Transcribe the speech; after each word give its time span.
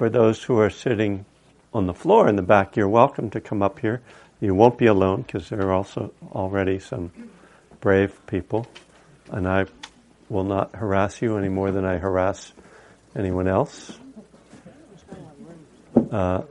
for 0.00 0.08
those 0.08 0.42
who 0.42 0.58
are 0.58 0.70
sitting 0.70 1.26
on 1.74 1.86
the 1.86 1.92
floor 1.92 2.26
in 2.26 2.34
the 2.34 2.42
back, 2.42 2.74
you're 2.74 2.88
welcome 2.88 3.28
to 3.28 3.38
come 3.38 3.60
up 3.60 3.80
here. 3.80 4.00
You 4.40 4.54
won't 4.54 4.78
be 4.78 4.86
alone 4.86 5.20
because 5.20 5.50
there 5.50 5.60
are 5.60 5.74
also 5.74 6.10
already 6.32 6.78
some 6.78 7.12
brave 7.82 8.18
people, 8.26 8.66
and 9.30 9.46
I 9.46 9.66
will 10.30 10.44
not 10.44 10.74
harass 10.74 11.20
you 11.20 11.36
any 11.36 11.50
more 11.50 11.70
than 11.70 11.84
I 11.84 11.98
harass 11.98 12.50
anyone 13.14 13.46
else. 13.46 13.98
Uh, 16.10 16.44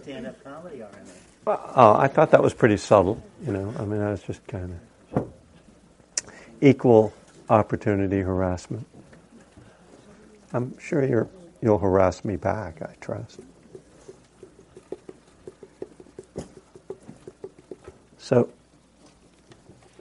Stand-up 0.00 0.42
comedy, 0.42 0.78
Dharma. 0.78 1.72
oh, 1.76 1.94
I 1.94 2.08
thought 2.08 2.30
that 2.30 2.42
was 2.42 2.54
pretty 2.54 2.78
subtle. 2.78 3.22
You 3.44 3.52
know, 3.52 3.74
I 3.78 3.84
mean, 3.84 4.00
I 4.00 4.12
was 4.12 4.22
just 4.22 4.46
kind 4.46 4.80
of 5.12 5.28
equal 6.62 7.12
opportunity 7.50 8.20
harassment. 8.20 8.86
I'm 10.52 10.78
sure 10.78 11.04
you're, 11.04 11.28
you'll 11.62 11.78
harass 11.78 12.24
me 12.24 12.36
back. 12.36 12.82
I 12.82 12.94
trust. 13.00 13.40
So, 18.18 18.48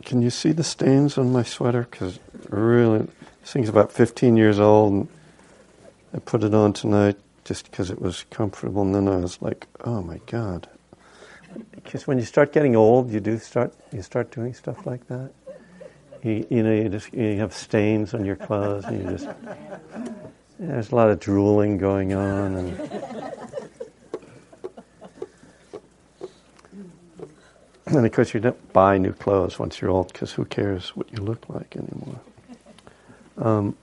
can 0.06 0.22
you 0.22 0.30
see 0.30 0.52
the 0.52 0.64
stains 0.64 1.18
on 1.18 1.32
my 1.32 1.44
sweater? 1.44 1.88
Because 1.90 2.20
really, 2.50 3.08
this 3.42 3.54
thing's 3.54 3.70
about 3.70 3.92
15 3.92 4.38
years 4.38 4.60
old, 4.60 4.94
and 4.94 5.08
I 6.14 6.20
put 6.20 6.44
it 6.44 6.54
on 6.54 6.74
tonight 6.74 7.18
just 7.44 7.70
because 7.70 7.90
it 7.90 8.02
was 8.02 8.26
comfortable, 8.30 8.84
and 8.84 8.94
then 8.94 9.08
I 9.08 9.18
was 9.18 9.42
like, 9.42 9.68
oh 9.84 10.02
my 10.02 10.20
god. 10.28 10.68
Because 11.74 12.06
when 12.06 12.20
you 12.20 12.26
start 12.26 12.54
getting 12.54 12.76
old, 12.76 13.12
you 13.12 13.20
do 13.20 13.40
start 13.40 13.74
you 13.92 14.04
start 14.04 14.32
doing 14.32 14.54
stuff 14.54 14.86
like 14.86 15.08
that. 15.08 15.32
You, 16.24 16.46
you 16.50 16.64
know, 16.64 16.74
you 16.74 16.90
just 16.90 17.12
you 17.14 17.40
have 17.40 17.54
stains 17.54 18.14
on 18.14 18.26
your 18.26 18.36
clothes, 18.36 18.86
and 18.86 19.04
you 19.04 19.18
just 19.18 19.30
there's 20.60 20.92
a 20.92 20.96
lot 20.96 21.10
of 21.10 21.20
drooling 21.22 21.78
going 21.78 22.14
on, 22.14 22.56
and 22.56 22.80
and 27.86 28.06
of 28.06 28.12
course 28.12 28.34
you 28.34 28.42
don't 28.42 28.74
buy 28.74 28.98
new 28.98 29.14
clothes 29.14 29.58
once 29.58 29.80
you're 29.80 29.90
old, 29.90 30.12
because 30.12 30.34
who 30.34 30.44
cares 30.46 30.90
what 30.90 31.12
you 31.14 31.20
look 31.20 31.48
like 31.50 31.78
anymore. 31.78 32.20
Um, 33.38 33.78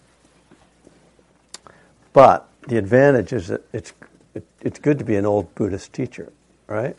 but 2.13 2.49
the 2.69 2.77
advantage 2.77 3.33
is 3.33 3.49
that 3.49 3.63
it's 3.73 3.95
it, 4.35 4.45
it's 4.61 4.79
good 4.79 4.99
to 4.99 5.05
be 5.05 5.17
an 5.17 5.25
old 5.25 5.55
Buddhist 5.55 5.95
teacher, 5.95 6.31
right? 6.67 6.95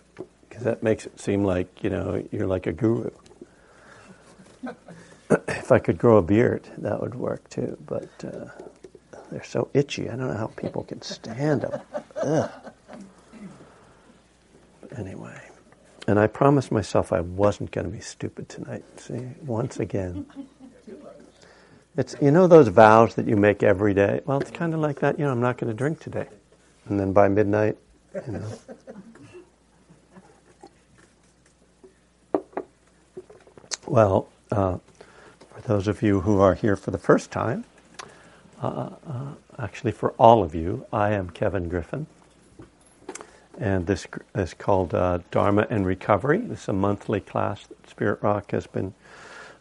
Because 0.49 0.63
that 0.63 0.81
makes 0.81 1.05
it 1.05 1.19
seem 1.19 1.43
like 1.43 1.83
you 1.83 1.91
know 1.91 2.27
you're 2.31 2.47
like 2.47 2.65
a 2.65 2.73
guru. 2.73 3.11
if 5.29 5.71
I 5.71 5.77
could 5.77 5.99
grow 5.99 6.17
a 6.17 6.23
beard, 6.23 6.67
that 6.79 6.99
would 6.99 7.13
work 7.13 7.47
too. 7.49 7.77
But 7.85 8.09
uh, 8.23 8.47
they're 9.31 9.43
so 9.43 9.69
itchy. 9.73 10.09
I 10.09 10.15
don't 10.15 10.27
know 10.27 10.37
how 10.37 10.47
people 10.47 10.83
can 10.83 11.01
stand 11.01 11.61
them. 11.61 11.81
Ugh. 12.17 12.51
But 14.81 14.99
anyway, 14.99 15.41
and 16.07 16.19
I 16.19 16.27
promised 16.27 16.71
myself 16.71 17.11
I 17.11 17.21
wasn't 17.21 17.71
going 17.71 17.85
to 17.85 17.91
be 17.91 17.99
stupid 17.99 18.47
tonight. 18.49 18.83
See, 18.99 19.27
once 19.45 19.79
again. 19.79 20.25
It's 21.97 22.15
you 22.21 22.29
know 22.29 22.45
those 22.45 22.67
vows 22.67 23.15
that 23.15 23.27
you 23.27 23.35
make 23.35 23.63
every 23.63 23.93
day. 23.93 24.21
Well, 24.25 24.39
it's 24.39 24.51
kind 24.51 24.73
of 24.73 24.79
like 24.79 24.99
that. 24.99 25.17
You 25.17 25.25
know, 25.25 25.31
I'm 25.31 25.41
not 25.41 25.57
going 25.57 25.69
to 25.69 25.75
drink 25.75 25.99
today, 25.99 26.27
and 26.87 26.99
then 26.99 27.11
by 27.11 27.27
midnight, 27.27 27.77
you 28.27 28.33
know. 28.33 28.47
Well, 33.87 34.29
uh, 34.51 34.77
for 35.55 35.61
those 35.61 35.87
of 35.87 36.03
you 36.03 36.19
who 36.21 36.39
are 36.39 36.53
here 36.53 36.75
for 36.75 36.91
the 36.91 36.97
first 36.97 37.31
time, 37.31 37.63
uh, 38.61 38.89
uh, 39.07 39.33
actually 39.59 39.91
for 39.91 40.11
all 40.13 40.43
of 40.43 40.55
you, 40.55 40.85
I 40.91 41.11
am 41.11 41.29
Kevin 41.29 41.69
Griffin, 41.69 42.07
and 43.59 43.85
this 43.85 44.07
is 44.35 44.53
called 44.53 44.93
uh, 44.93 45.19
Dharma 45.31 45.67
and 45.69 45.85
Recovery. 45.85 46.39
This 46.39 46.63
is 46.63 46.69
a 46.69 46.73
monthly 46.73 47.19
class 47.19 47.67
that 47.67 47.89
Spirit 47.89 48.21
Rock 48.21 48.51
has 48.51 48.67
been 48.67 48.93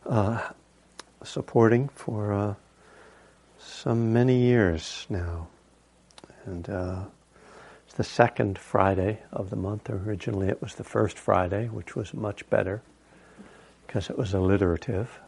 uh, 0.06 0.48
supporting 1.22 1.88
for 1.88 2.32
uh, 2.32 2.54
some 3.58 4.12
many 4.12 4.38
years 4.38 5.06
now. 5.10 5.48
And 6.44 6.68
it's 7.86 7.94
the 7.94 8.04
second 8.04 8.58
Friday 8.58 9.18
of 9.32 9.50
the 9.50 9.56
month. 9.56 9.90
Originally 9.90 10.48
it 10.48 10.62
was 10.62 10.74
the 10.76 10.84
first 10.84 11.18
Friday, 11.18 11.66
which 11.66 11.96
was 11.96 12.14
much 12.14 12.48
better 12.48 12.82
because 13.86 14.10
it 14.10 14.16
was 14.16 14.32
alliterative. 14.34 15.18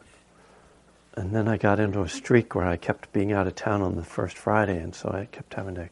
And 1.15 1.33
then 1.33 1.47
I 1.47 1.57
got 1.57 1.79
into 1.79 2.01
a 2.01 2.09
streak 2.09 2.55
where 2.55 2.65
I 2.65 2.77
kept 2.77 3.11
being 3.11 3.33
out 3.33 3.47
of 3.47 3.55
town 3.55 3.81
on 3.81 3.95
the 3.95 4.03
first 4.03 4.37
Friday, 4.37 4.77
and 4.77 4.95
so 4.95 5.09
I 5.09 5.25
kept 5.25 5.53
having 5.53 5.75
to 5.75 5.89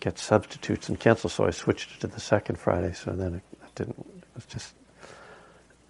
get 0.00 0.18
substitutes 0.18 0.88
and 0.88 0.98
cancel. 1.00 1.30
So 1.30 1.46
I 1.46 1.50
switched 1.50 1.92
it 1.92 2.00
to 2.00 2.06
the 2.06 2.20
second 2.20 2.56
Friday. 2.56 2.92
So 2.92 3.12
then 3.12 3.34
it, 3.34 3.42
it 3.52 3.74
didn't. 3.74 3.98
It 3.98 4.24
was 4.34 4.46
just 4.46 4.74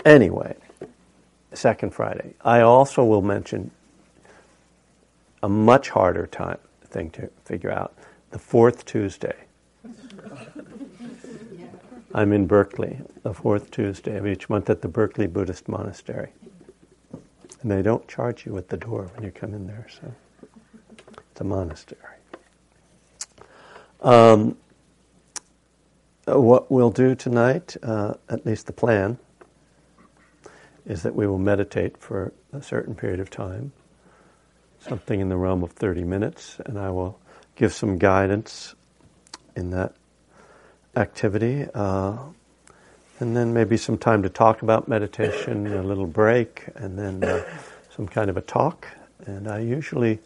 anyway 0.05 0.55
second 1.57 1.93
Friday. 1.93 2.35
I 2.45 2.61
also 2.61 3.05
will 3.05 3.23
mention 3.23 3.71
a 5.43 5.49
much 5.49 5.89
harder 5.91 6.27
time 6.27 6.59
thing 6.85 7.11
to 7.11 7.31
figure 7.45 7.71
out 7.71 7.95
the 8.31 8.39
fourth 8.39 8.85
Tuesday. 8.85 9.37
I'm 12.15 12.33
in 12.33 12.47
Berkeley, 12.47 13.01
the 13.23 13.35
fourth 13.35 13.71
Tuesday 13.71 14.17
of 14.17 14.27
each 14.27 14.49
month 14.49 14.71
at 14.71 14.81
the 14.81 14.89
Berkeley 14.89 15.27
Buddhist 15.27 15.69
Monastery. 15.69 16.31
And 17.67 17.73
they 17.73 17.83
don't 17.83 18.07
charge 18.07 18.47
you 18.47 18.57
at 18.59 18.69
the 18.69 18.77
door 18.77 19.11
when 19.13 19.25
you 19.25 19.33
come 19.33 19.53
in 19.53 19.67
there, 19.67 19.89
so 19.91 20.15
it's 21.33 21.41
a 21.41 21.43
monastery. 21.43 21.99
Um, 24.01 24.57
what 26.27 26.71
we'll 26.71 26.93
do 26.93 27.17
tonight, 27.17 27.77
uh, 27.83 28.15
at 28.29 28.47
least 28.47 28.69
the 28.69 28.73
plan, 28.73 29.19
is 30.85 31.03
that 31.03 31.17
we 31.17 31.27
will 31.27 31.41
meditate 31.41 31.97
for 31.97 32.33
a 32.53 32.63
certain 32.63 32.95
period 32.95 33.19
of 33.19 33.31
time, 33.31 33.73
something 34.79 35.19
in 35.19 35.29
the 35.29 35.37
realm 35.37 35.65
of 35.65 35.73
30 35.73 36.05
minutes, 36.05 36.61
and 36.67 36.79
I 36.79 36.91
will 36.91 37.19
give 37.57 37.73
some 37.73 37.99
guidance 37.99 38.77
in 39.57 39.71
that 39.71 39.93
activity. 40.95 41.67
Uh, 41.75 42.19
and 43.21 43.37
then 43.37 43.53
maybe 43.53 43.77
some 43.77 43.99
time 43.99 44.23
to 44.23 44.29
talk 44.29 44.63
about 44.63 44.89
meditation, 44.89 45.67
a 45.67 45.83
little 45.83 46.07
break, 46.07 46.65
and 46.77 46.99
then 46.99 47.25
uh, 47.25 47.45
some 47.95 48.07
kind 48.07 48.31
of 48.31 48.37
a 48.37 48.43
talk. 48.43 48.89
And 49.27 49.49
I 49.49 49.61
usually 49.61 50.19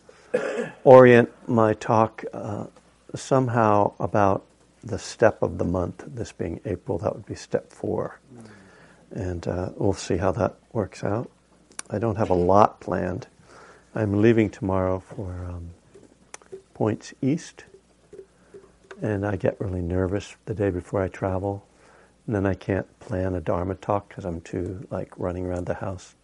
orient 0.84 1.30
my 1.48 1.74
talk 1.74 2.24
uh, 2.32 2.66
somehow 3.14 3.92
about 4.00 4.44
the 4.82 4.98
step 4.98 5.42
of 5.42 5.58
the 5.58 5.64
month, 5.64 6.04
this 6.06 6.32
being 6.32 6.60
April, 6.64 6.98
that 6.98 7.14
would 7.14 7.26
be 7.26 7.34
step 7.34 7.70
four 7.72 8.18
and 9.12 9.46
uh, 9.48 9.70
we'll 9.76 9.92
see 9.92 10.16
how 10.16 10.32
that 10.32 10.56
works 10.72 11.02
out. 11.02 11.30
I 11.88 11.98
don't 11.98 12.16
have 12.16 12.30
a 12.30 12.34
lot 12.34 12.80
planned. 12.80 13.26
I'm 13.94 14.22
leaving 14.22 14.50
tomorrow 14.50 15.00
for 15.00 15.44
um, 15.48 15.70
Points 16.74 17.12
East, 17.20 17.64
and 19.02 19.26
I 19.26 19.36
get 19.36 19.60
really 19.60 19.82
nervous 19.82 20.36
the 20.46 20.54
day 20.54 20.70
before 20.70 21.02
I 21.02 21.08
travel, 21.08 21.64
and 22.30 22.36
then 22.36 22.46
I 22.46 22.54
can't 22.54 22.86
plan 23.00 23.34
a 23.34 23.40
Dharma 23.40 23.74
talk 23.74 24.08
because 24.08 24.24
I'm 24.24 24.40
too 24.40 24.86
like 24.88 25.18
running 25.18 25.46
around 25.46 25.66
the 25.66 25.74
house 25.74 26.14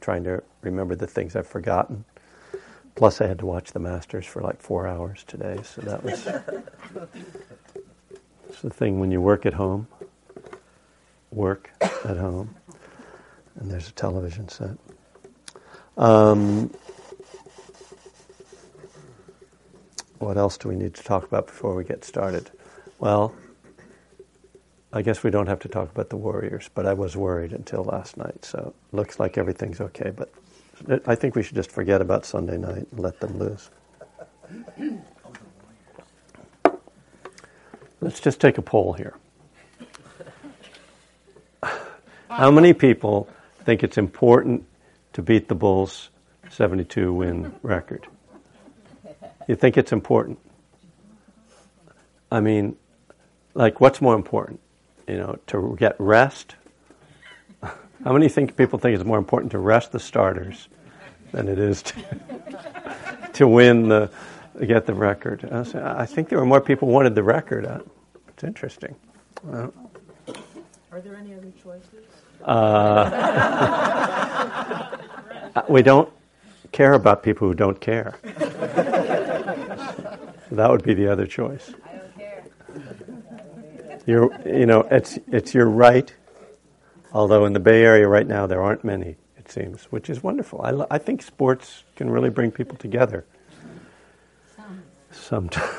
trying 0.00 0.24
to 0.24 0.42
remember 0.62 0.94
the 0.94 1.06
things 1.06 1.36
I've 1.36 1.46
forgotten. 1.46 2.06
Plus, 2.94 3.20
I 3.20 3.26
had 3.26 3.38
to 3.40 3.44
watch 3.44 3.72
the 3.72 3.80
Masters 3.80 4.24
for 4.24 4.40
like 4.40 4.62
four 4.62 4.86
hours 4.86 5.22
today, 5.26 5.60
so 5.62 5.82
that 5.82 6.02
was. 6.02 6.26
it's 8.48 8.62
the 8.62 8.70
thing 8.70 8.98
when 8.98 9.10
you 9.10 9.20
work 9.20 9.44
at 9.44 9.52
home 9.52 9.88
work 11.30 11.70
at 11.82 12.16
home, 12.16 12.54
and 13.56 13.70
there's 13.70 13.90
a 13.90 13.92
television 13.92 14.48
set. 14.48 14.78
Um, 15.98 16.72
what 20.18 20.38
else 20.38 20.56
do 20.56 20.70
we 20.70 20.76
need 20.76 20.94
to 20.94 21.02
talk 21.02 21.24
about 21.24 21.46
before 21.46 21.74
we 21.74 21.84
get 21.84 22.06
started? 22.06 22.50
Well, 22.98 23.34
I 24.92 25.02
guess 25.02 25.22
we 25.22 25.30
don't 25.30 25.46
have 25.46 25.60
to 25.60 25.68
talk 25.68 25.90
about 25.90 26.10
the 26.10 26.16
Warriors, 26.16 26.68
but 26.74 26.84
I 26.84 26.94
was 26.94 27.16
worried 27.16 27.52
until 27.52 27.84
last 27.84 28.16
night, 28.16 28.44
so 28.44 28.74
looks 28.90 29.20
like 29.20 29.38
everything's 29.38 29.80
okay. 29.80 30.10
But 30.10 30.32
I 31.06 31.14
think 31.14 31.36
we 31.36 31.44
should 31.44 31.54
just 31.54 31.70
forget 31.70 32.00
about 32.00 32.24
Sunday 32.24 32.56
night 32.56 32.88
and 32.90 32.98
let 32.98 33.20
them 33.20 33.38
lose. 33.38 33.70
Let's 38.00 38.18
just 38.18 38.40
take 38.40 38.58
a 38.58 38.62
poll 38.62 38.94
here. 38.94 39.14
How 42.28 42.50
many 42.50 42.72
people 42.72 43.28
think 43.64 43.84
it's 43.84 43.98
important 43.98 44.64
to 45.12 45.22
beat 45.22 45.48
the 45.48 45.54
Bulls' 45.54 46.08
72 46.48 47.12
win 47.12 47.52
record? 47.62 48.08
You 49.46 49.54
think 49.54 49.76
it's 49.76 49.92
important? 49.92 50.38
I 52.32 52.40
mean, 52.40 52.76
like, 53.54 53.80
what's 53.80 54.00
more 54.00 54.14
important? 54.14 54.60
You 55.10 55.16
know, 55.16 55.38
to 55.48 55.76
get 55.76 55.96
rest? 55.98 56.54
How 57.62 58.12
many 58.12 58.28
think 58.28 58.56
people 58.56 58.78
think 58.78 58.94
it's 58.94 59.04
more 59.04 59.18
important 59.18 59.50
to 59.52 59.58
rest 59.58 59.90
the 59.90 59.98
starters 59.98 60.68
than 61.32 61.48
it 61.48 61.58
is 61.58 61.82
to, 61.82 61.94
to 63.32 63.48
win 63.48 63.88
the 63.88 64.10
get 64.66 64.86
the 64.86 64.94
record. 64.94 65.44
I 65.50 66.06
think 66.06 66.28
there 66.28 66.38
were 66.38 66.46
more 66.46 66.60
people 66.60 66.86
who 66.88 66.94
wanted 66.94 67.14
the 67.14 67.22
record. 67.22 67.64
Uh, 67.64 67.80
it's 68.28 68.44
interesting. 68.44 68.94
Uh, 69.50 69.68
Are 70.92 71.00
there 71.00 71.16
any 71.16 71.34
other 71.34 71.50
choices? 71.62 72.04
Uh, 72.44 73.36
we 75.68 75.82
don't 75.82 76.08
care 76.72 76.92
about 76.94 77.22
people 77.22 77.48
who 77.48 77.54
don't 77.54 77.80
care. 77.80 78.18
that 80.50 80.70
would 80.70 80.82
be 80.82 80.94
the 80.94 81.08
other 81.10 81.26
choice. 81.26 81.72
You're, 84.10 84.36
you 84.44 84.66
know, 84.66 84.80
it's 84.90 85.20
it's 85.28 85.54
your 85.54 85.66
right. 85.66 86.12
Although 87.12 87.44
in 87.44 87.52
the 87.52 87.60
Bay 87.60 87.84
Area 87.84 88.08
right 88.08 88.26
now 88.26 88.44
there 88.48 88.60
aren't 88.60 88.82
many, 88.82 89.14
it 89.36 89.48
seems, 89.48 89.84
which 89.84 90.10
is 90.10 90.20
wonderful. 90.20 90.62
I, 90.62 90.96
I 90.96 90.98
think 90.98 91.22
sports 91.22 91.84
can 91.94 92.10
really 92.10 92.28
bring 92.28 92.50
people 92.50 92.76
together. 92.76 93.24
Sometimes. 95.12 95.70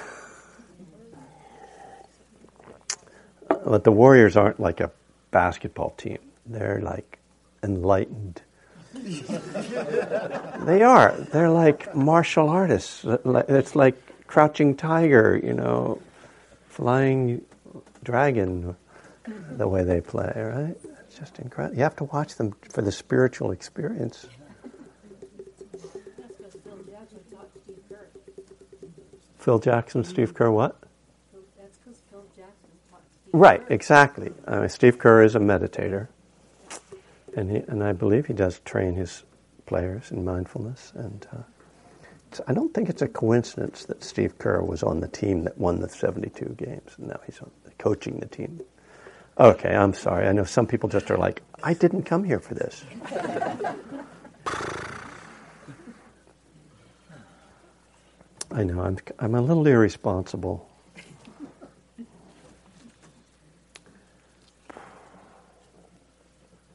but 3.66 3.83
the 3.83 3.92
Warriors 3.92 4.38
aren't 4.38 4.62
like 4.62 4.80
a 4.80 4.92
basketball 5.31 5.89
team. 5.98 6.19
They're 6.45 6.80
like 6.81 7.19
enlightened. 7.63 8.42
they 8.94 10.83
are. 10.83 11.12
They're 11.33 11.50
like 11.50 11.94
martial 11.94 12.48
artists. 12.48 13.04
It's 13.06 13.75
like 13.75 14.28
crouching 14.28 14.78
tiger, 14.78 15.38
you 15.44 15.54
know, 15.54 16.01
flying 16.69 17.42
dragon, 18.03 18.75
the 19.51 19.68
way 19.68 19.83
they 19.83 20.01
play, 20.01 20.31
right? 20.36 20.75
It's 21.06 21.18
just 21.18 21.39
incredible. 21.39 21.77
You 21.77 21.83
have 21.83 21.95
to 21.98 22.06
watch 22.06 22.36
them 22.36 22.53
for 22.69 22.81
the 22.81 22.92
spiritual 22.92 23.51
experience. 23.51 24.27
Phil 29.38 29.59
Jackson, 29.59 30.03
Steve 30.03 30.33
Kerr, 30.33 30.51
what? 30.51 30.77
Right, 33.33 33.63
exactly. 33.69 34.31
Uh, 34.45 34.68
Steve 34.68 35.00
Kerr 35.00 35.24
is 35.24 35.36
a 35.36 35.39
meditator, 35.39 36.07
and 37.36 37.50
he, 37.50 37.57
and 37.68 37.83
I 37.83 37.94
believe 37.94 38.27
he 38.27 38.33
does 38.33 38.59
train 38.59 38.95
his 38.95 39.24
players 39.65 40.12
in 40.12 40.25
mindfulness. 40.25 40.92
And 40.95 41.25
uh, 41.33 42.42
I 42.47 42.54
don't 42.54 42.74
think 42.74 42.89
it's 42.89 43.01
a 43.01 43.07
coincidence 43.07 43.86
that 43.86 44.04
Steve 44.04 44.38
Kerr 44.38 44.62
was 44.62 44.83
on 44.83 45.00
the 45.00 45.07
team 45.07 45.44
that 45.45 45.57
won 45.57 45.80
the 45.80 45.89
72 45.89 46.56
games, 46.57 46.92
and 46.97 47.07
now 47.07 47.19
he's 47.25 47.39
on, 47.39 47.51
coaching 47.81 48.19
the 48.19 48.28
team. 48.28 48.62
Okay, 49.39 49.75
I'm 49.75 49.94
sorry. 49.94 50.28
I 50.28 50.33
know 50.33 50.44
some 50.44 50.68
people 50.68 50.88
just 50.88 51.10
are 51.10 51.18
like, 51.18 51.42
I 51.63 51.74
didn't 51.74 52.04
come 52.04 52.24
here 52.24 52.39
for 52.39 52.54
this. 52.54 52.86
I 58.51 58.63
know, 58.63 58.81
I'm, 58.81 58.98
I'm 59.18 59.33
a 59.33 59.42
little 59.42 59.66
irresponsible. 59.66 60.69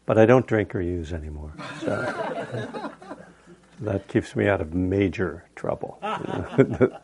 But 0.06 0.18
I 0.18 0.26
don't 0.26 0.46
drink 0.46 0.74
or 0.74 0.80
use 0.80 1.12
anymore. 1.12 1.52
So 1.80 2.90
that 3.80 4.08
keeps 4.08 4.34
me 4.34 4.48
out 4.48 4.60
of 4.60 4.74
major 4.74 5.44
trouble. 5.54 5.98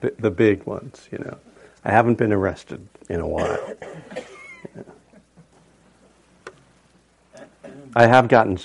The, 0.00 0.12
the, 0.18 0.32
big 0.32 0.64
ones, 0.64 1.08
you 1.12 1.18
know. 1.18 1.38
I 1.86 1.92
haven't 1.92 2.18
been 2.18 2.32
arrested 2.32 2.88
in 3.08 3.20
a 3.20 3.28
while. 3.28 3.60
I 7.94 8.06
have 8.06 8.26
gotten 8.26 8.58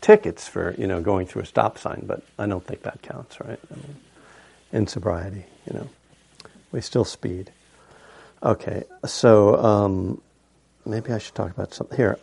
tickets 0.00 0.48
for, 0.48 0.74
you 0.76 0.88
know, 0.88 1.00
going 1.00 1.28
through 1.28 1.42
a 1.42 1.46
stop 1.46 1.78
sign, 1.78 2.02
but 2.04 2.24
I 2.36 2.48
don't 2.48 2.66
think 2.66 2.82
that 2.82 3.00
counts, 3.00 3.38
right? 3.40 3.60
I 3.70 3.74
mean, 3.76 3.96
in 4.72 4.88
sobriety, 4.88 5.46
you 5.68 5.78
know. 5.78 5.88
We 6.72 6.80
still 6.80 7.04
speed. 7.04 7.52
Okay, 8.42 8.82
so 9.04 9.56
um, 9.64 10.20
maybe 10.84 11.12
I 11.12 11.18
should 11.18 11.36
talk 11.36 11.52
about 11.52 11.74
something 11.74 11.96
here. 11.96 12.18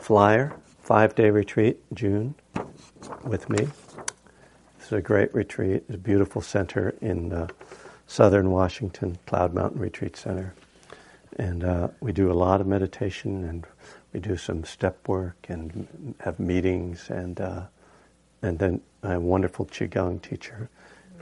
Flyer, 0.00 0.54
five 0.80 1.14
day 1.14 1.28
retreat, 1.28 1.78
June, 1.92 2.34
with 3.22 3.50
me. 3.50 3.68
This 4.78 4.86
is 4.86 4.92
a 4.92 5.02
great 5.02 5.34
retreat. 5.34 5.84
It's 5.88 5.96
a 5.96 5.98
beautiful 5.98 6.40
center 6.40 6.94
in 7.02 7.34
uh, 7.34 7.48
southern 8.06 8.50
Washington, 8.50 9.18
Cloud 9.26 9.54
Mountain 9.54 9.80
Retreat 9.80 10.16
Center. 10.16 10.54
And 11.36 11.64
uh, 11.64 11.88
we 12.00 12.12
do 12.12 12.30
a 12.30 12.34
lot 12.34 12.60
of 12.60 12.66
meditation 12.66 13.44
and 13.44 13.66
we 14.12 14.20
do 14.20 14.36
some 14.36 14.64
step 14.64 15.08
work 15.08 15.46
and 15.48 16.14
have 16.20 16.38
meetings 16.38 17.10
and 17.10 17.40
uh, 17.40 17.62
and 18.42 18.58
then 18.58 18.80
a 19.02 19.18
wonderful 19.18 19.66
qigong 19.66 20.20
teacher. 20.22 20.68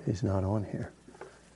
He's 0.04 0.22
not 0.22 0.44
on 0.44 0.64
here, 0.64 0.90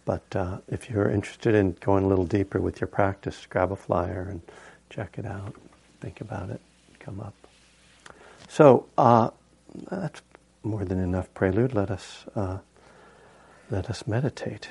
but 0.04 0.24
uh, 0.34 0.58
if 0.68 0.88
you're 0.88 1.10
interested 1.10 1.54
in 1.54 1.76
going 1.80 2.04
a 2.04 2.08
little 2.08 2.24
deeper 2.24 2.60
with 2.60 2.80
your 2.80 2.88
practice, 2.88 3.46
grab 3.50 3.72
a 3.72 3.76
flyer 3.76 4.28
and 4.30 4.40
check 4.88 5.18
it 5.18 5.26
out. 5.26 5.54
Think 6.00 6.20
about 6.20 6.50
it. 6.50 6.60
Come 7.00 7.20
up. 7.20 7.34
So 8.48 8.86
uh, 8.96 9.30
that's 9.90 10.22
more 10.62 10.84
than 10.84 11.00
enough 11.00 11.32
prelude. 11.34 11.74
Let 11.74 11.90
us 11.90 12.24
uh, 12.34 12.58
let 13.70 13.90
us 13.90 14.06
meditate. 14.06 14.68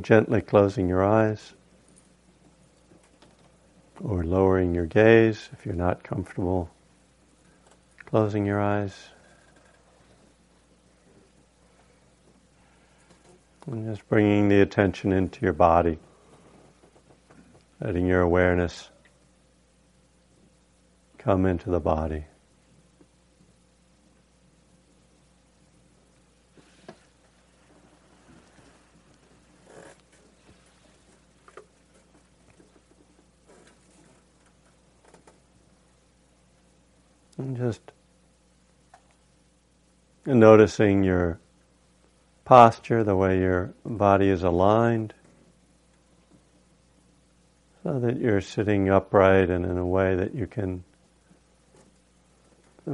Gently 0.00 0.40
closing 0.40 0.88
your 0.88 1.04
eyes 1.04 1.54
or 4.02 4.24
lowering 4.24 4.74
your 4.74 4.86
gaze 4.86 5.48
if 5.52 5.64
you're 5.64 5.74
not 5.74 6.02
comfortable 6.02 6.70
closing 8.14 8.46
your 8.46 8.60
eyes. 8.60 9.08
And 13.66 13.84
just 13.90 14.08
bringing 14.08 14.48
the 14.48 14.60
attention 14.60 15.10
into 15.10 15.40
your 15.40 15.52
body, 15.52 15.98
letting 17.80 18.06
your 18.06 18.20
awareness 18.20 18.88
come 21.18 21.44
into 21.44 21.70
the 21.70 21.80
body. 21.80 22.26
And 37.44 37.58
just 37.58 37.92
noticing 40.24 41.04
your 41.04 41.38
posture, 42.46 43.04
the 43.04 43.14
way 43.14 43.38
your 43.38 43.74
body 43.84 44.30
is 44.30 44.42
aligned, 44.42 45.12
so 47.82 48.00
that 48.00 48.16
you're 48.16 48.40
sitting 48.40 48.88
upright 48.88 49.50
and 49.50 49.66
in 49.66 49.76
a 49.76 49.86
way 49.86 50.14
that 50.14 50.34
you 50.34 50.46
can 50.46 50.84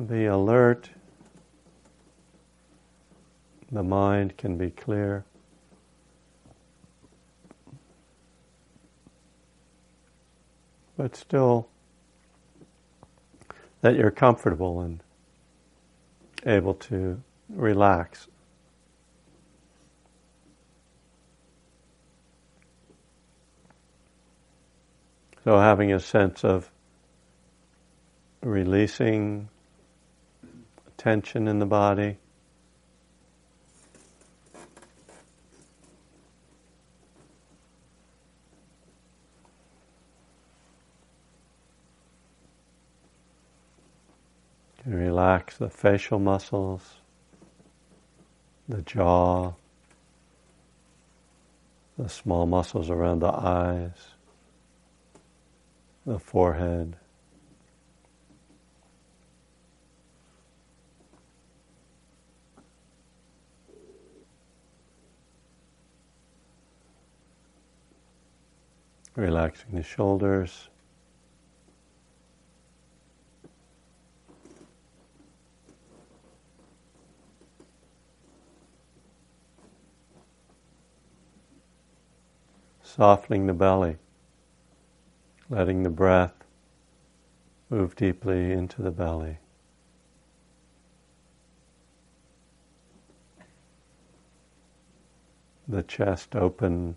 be 0.09 0.27
alert. 0.27 0.91
The 3.71 3.85
mind 3.85 4.37
can 4.37 4.57
be 4.57 4.71
clear. 4.71 5.25
But 10.97 11.15
still 11.15 11.69
that 13.81 13.97
you're 13.97 14.11
comfortable 14.11 14.81
and 14.81 15.03
able 16.47 16.75
to 16.75 17.23
relax. 17.49 18.29
So, 25.45 25.59
having 25.59 25.93
a 25.93 26.01
sense 26.01 26.45
of 26.45 26.71
releasing 28.43 29.49
tension 30.97 31.49
in 31.49 31.59
the 31.59 31.67
body. 31.67 32.19
Relax 45.21 45.59
the 45.59 45.69
facial 45.69 46.19
muscles, 46.19 46.95
the 48.67 48.81
jaw, 48.81 49.53
the 51.99 52.09
small 52.09 52.47
muscles 52.47 52.89
around 52.89 53.19
the 53.19 53.31
eyes, 53.31 54.15
the 56.07 56.19
forehead. 56.19 56.97
Relaxing 69.17 69.73
the 69.73 69.83
shoulders. 69.83 70.70
Softening 82.97 83.47
the 83.47 83.55
belly, 83.55 83.99
letting 85.49 85.85
the 85.85 85.91
breath 85.91 86.35
move 87.69 87.95
deeply 87.95 88.51
into 88.51 88.83
the 88.83 88.91
belly. 88.91 89.39
The 95.69 95.85
chest 95.85 96.35
open. 96.35 96.97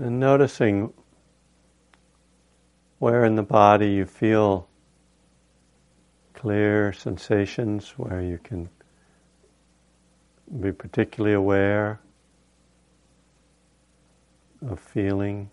And 0.00 0.18
noticing 0.18 0.94
where 3.00 3.22
in 3.26 3.34
the 3.34 3.42
body 3.42 3.90
you 3.90 4.06
feel 4.06 4.66
clear 6.32 6.94
sensations, 6.94 7.90
where 7.98 8.22
you 8.22 8.38
can 8.38 8.70
be 10.58 10.72
particularly 10.72 11.34
aware 11.34 12.00
of 14.66 14.80
feeling. 14.80 15.50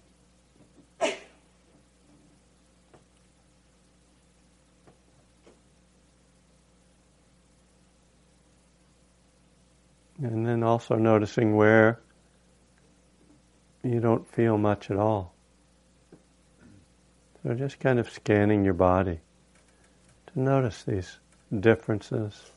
And 10.22 10.46
then 10.46 10.64
also 10.64 10.96
noticing 10.96 11.58
where 11.58 12.00
you 13.88 14.00
don't 14.00 14.28
feel 14.28 14.58
much 14.58 14.92
at 14.92 14.98
all. 14.98 15.34
So 17.44 17.54
just 17.54 17.80
kind 17.80 18.00
of 18.00 18.10
scanning 18.10 18.66
your 18.66 18.74
body 18.74 19.20
to 20.28 20.40
notice 20.40 20.84
these 20.84 21.20
differences. 21.58 22.52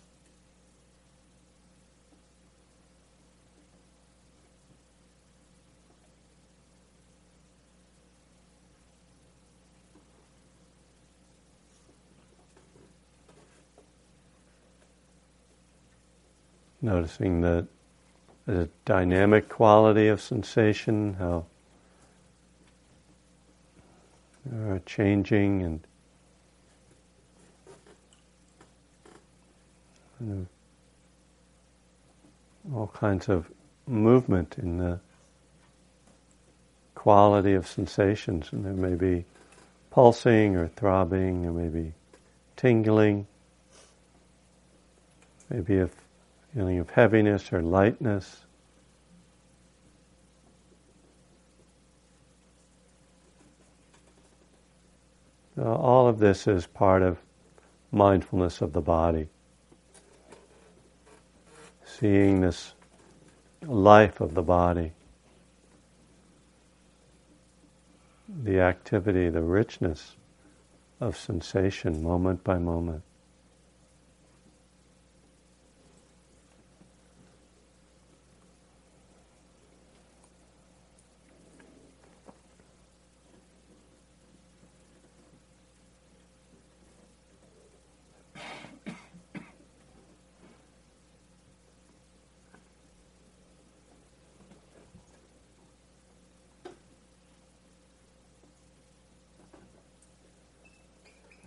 Noticing 16.82 17.42
that 17.42 17.68
the 18.50 18.68
dynamic 18.84 19.48
quality 19.48 20.08
of 20.08 20.20
sensation, 20.20 21.14
how 21.14 21.44
are 24.52 24.80
changing 24.84 25.80
and 30.18 30.46
all 32.74 32.88
kinds 32.88 33.28
of 33.28 33.48
movement 33.86 34.56
in 34.58 34.78
the 34.78 34.98
quality 36.96 37.54
of 37.54 37.68
sensations, 37.68 38.48
and 38.52 38.66
there 38.66 38.72
may 38.72 38.96
be 38.96 39.24
pulsing 39.92 40.56
or 40.56 40.66
throbbing, 40.68 41.42
there 41.42 41.52
may 41.52 41.68
be 41.68 41.92
tingling, 42.56 43.26
maybe 45.48 45.78
a 45.78 45.88
feeling 46.54 46.78
of 46.78 46.90
heaviness 46.90 47.52
or 47.52 47.62
lightness. 47.62 48.44
All 55.58 56.08
of 56.08 56.18
this 56.18 56.46
is 56.46 56.66
part 56.66 57.02
of 57.02 57.18
mindfulness 57.92 58.60
of 58.60 58.72
the 58.72 58.80
body. 58.80 59.28
Seeing 61.84 62.40
this 62.40 62.72
life 63.62 64.20
of 64.20 64.34
the 64.34 64.42
body, 64.42 64.92
the 68.42 68.60
activity, 68.60 69.28
the 69.28 69.42
richness 69.42 70.16
of 70.98 71.16
sensation 71.16 72.02
moment 72.02 72.42
by 72.42 72.58
moment. 72.58 73.02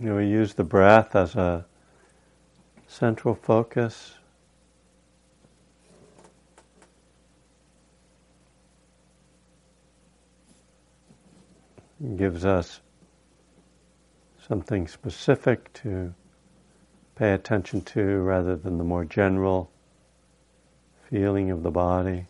Know, 0.03 0.17
we 0.17 0.27
use 0.27 0.53
the 0.53 0.65
breath 0.65 1.15
as 1.15 1.33
a 1.37 1.65
central 2.87 3.35
focus. 3.35 4.15
Gives 12.17 12.43
us 12.43 12.81
something 14.45 14.89
specific 14.89 15.71
to 15.71 16.13
pay 17.15 17.31
attention 17.31 17.79
to 17.83 18.03
rather 18.17 18.57
than 18.57 18.77
the 18.77 18.83
more 18.83 19.05
general 19.05 19.71
feeling 21.09 21.49
of 21.49 21.63
the 21.63 21.71
body. 21.71 22.25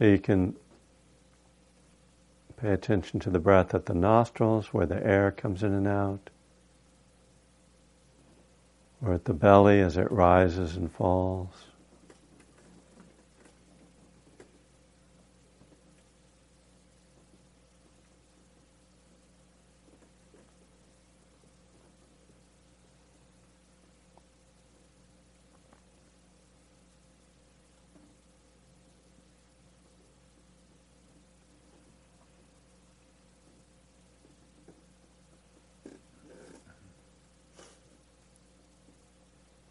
You 0.00 0.18
can 0.18 0.56
pay 2.56 2.72
attention 2.72 3.20
to 3.20 3.30
the 3.30 3.38
breath 3.38 3.74
at 3.74 3.84
the 3.86 3.94
nostrils, 3.94 4.72
where 4.72 4.86
the 4.86 5.06
air 5.06 5.30
comes 5.30 5.62
in 5.62 5.72
and 5.74 5.86
out, 5.86 6.30
or 9.02 9.12
at 9.12 9.26
the 9.26 9.34
belly 9.34 9.80
as 9.80 9.98
it 9.98 10.10
rises 10.10 10.74
and 10.76 10.90
falls. 10.90 11.69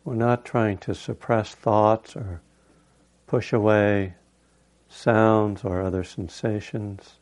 We're 0.10 0.16
not 0.16 0.44
trying 0.44 0.80
to 0.80 0.96
suppress 0.96 1.54
thoughts 1.54 2.16
or 2.16 2.42
push 3.28 3.54
away 3.54 4.16
sounds 4.88 5.64
or 5.64 5.84
other 5.84 6.04
sensations. 6.04 7.20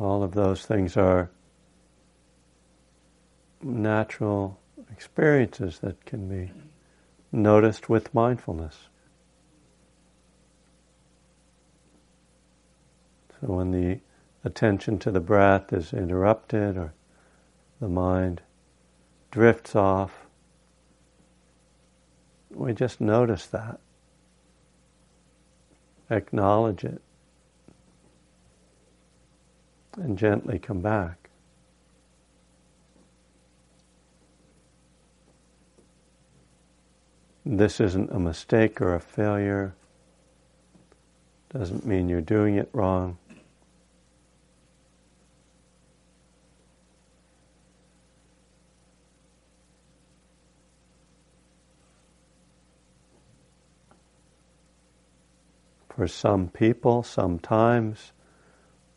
All 0.00 0.22
of 0.22 0.32
those 0.32 0.64
things 0.64 0.96
are 0.96 1.30
natural 3.60 4.58
experiences 4.90 5.80
that 5.80 6.06
can 6.06 6.26
be 6.26 6.50
noticed 7.32 7.90
with 7.90 8.14
mindfulness. 8.14 8.78
So 13.42 13.48
when 13.48 13.72
the 13.72 14.00
attention 14.44 14.98
to 15.00 15.10
the 15.10 15.20
breath 15.20 15.72
is 15.72 15.92
interrupted 15.92 16.76
or 16.76 16.92
the 17.80 17.88
mind 17.88 18.40
drifts 19.30 19.76
off, 19.76 20.26
we 22.50 22.72
just 22.72 23.00
notice 23.00 23.46
that. 23.46 23.78
Acknowledge 26.10 26.84
it. 26.84 27.02
And 29.96 30.16
gently 30.16 30.58
come 30.58 30.80
back. 30.80 31.28
This 37.44 37.80
isn't 37.80 38.10
a 38.10 38.18
mistake 38.18 38.80
or 38.80 38.94
a 38.94 39.00
failure. 39.00 39.74
Doesn't 41.50 41.86
mean 41.86 42.08
you're 42.08 42.20
doing 42.20 42.56
it 42.56 42.68
wrong. 42.72 43.16
For 55.98 56.06
some 56.06 56.46
people, 56.46 57.02
sometimes, 57.02 58.12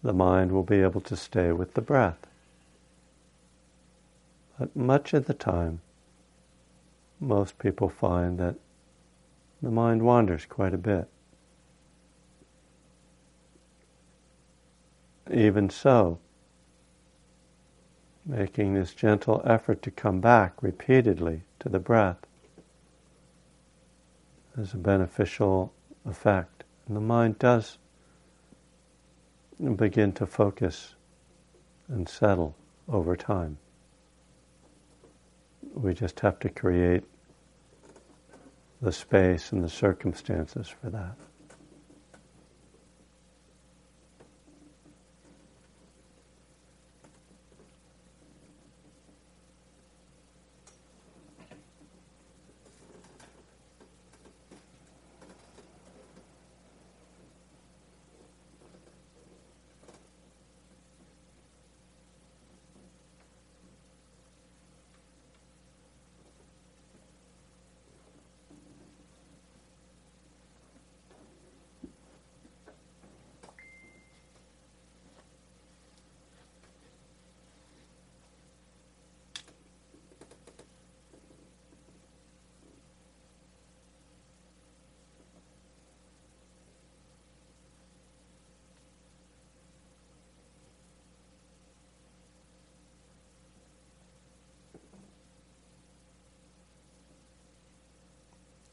the 0.03 0.13
mind 0.13 0.51
will 0.51 0.61
be 0.61 0.81
able 0.81 1.01
to 1.01 1.15
stay 1.15 1.51
with 1.51 1.73
the 1.73 1.81
breath. 1.81 2.27
But 4.59 4.75
much 4.75 5.15
of 5.15 5.25
the 5.25 5.33
time, 5.33 5.81
most 7.19 7.57
people 7.57 7.89
find 7.89 8.37
that 8.37 8.57
the 9.63 9.71
mind 9.71 10.03
wanders 10.03 10.45
quite 10.45 10.75
a 10.75 10.77
bit. 10.77 11.07
Even 15.33 15.71
so, 15.71 16.19
making 18.27 18.75
this 18.75 18.93
gentle 18.93 19.41
effort 19.43 19.81
to 19.81 19.89
come 19.89 20.21
back 20.21 20.61
repeatedly 20.61 21.41
to 21.61 21.67
the 21.67 21.79
breath 21.79 22.27
has 24.55 24.75
a 24.75 24.77
beneficial 24.77 25.73
effect. 26.05 26.60
And 26.91 26.97
the 26.97 26.99
mind 26.99 27.39
does 27.39 27.77
begin 29.77 30.11
to 30.11 30.25
focus 30.25 30.95
and 31.87 32.09
settle 32.09 32.53
over 32.89 33.15
time. 33.15 33.57
We 35.73 35.93
just 35.93 36.19
have 36.19 36.37
to 36.39 36.49
create 36.49 37.05
the 38.81 38.91
space 38.91 39.53
and 39.53 39.63
the 39.63 39.69
circumstances 39.69 40.67
for 40.67 40.89
that. 40.89 41.15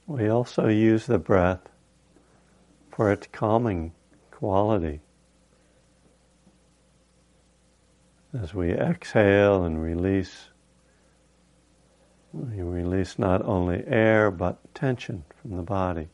We 0.09 0.31
also 0.31 0.69
use 0.69 1.05
the 1.05 1.19
breath 1.19 1.69
for 2.91 3.13
its 3.13 3.29
calming 3.31 3.93
quality. 4.31 5.03
As 8.33 8.55
we 8.55 8.73
exhale 8.73 9.65
and 9.65 9.83
release, 9.83 10.49
we 12.33 12.63
release 12.63 13.19
not 13.19 13.45
only 13.45 13.85
air 13.87 14.31
but 14.31 14.75
tension 14.75 15.25
from 15.43 15.59
the 15.59 15.63
body. 15.63 16.09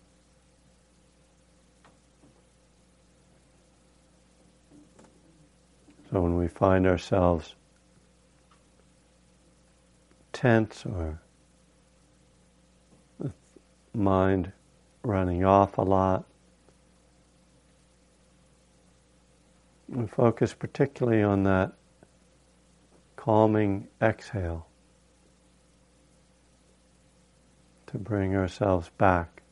So 6.11 6.21
when 6.21 6.37
we 6.37 6.49
find 6.49 6.85
ourselves 6.85 7.55
tense 10.33 10.85
or 10.85 11.21
mind 13.95 14.53
running 15.03 15.45
off 15.45 15.79
a 15.79 15.83
lot. 15.83 16.25
We 19.89 20.07
focus 20.07 20.55
particularly 20.55 21.23
on 21.23 21.45
that 21.45 21.73
calming 23.17 23.89
exhale 24.03 24.67
to 27.87 27.99
bring 27.99 28.35
ourselves 28.35 28.91
back. 28.99 29.43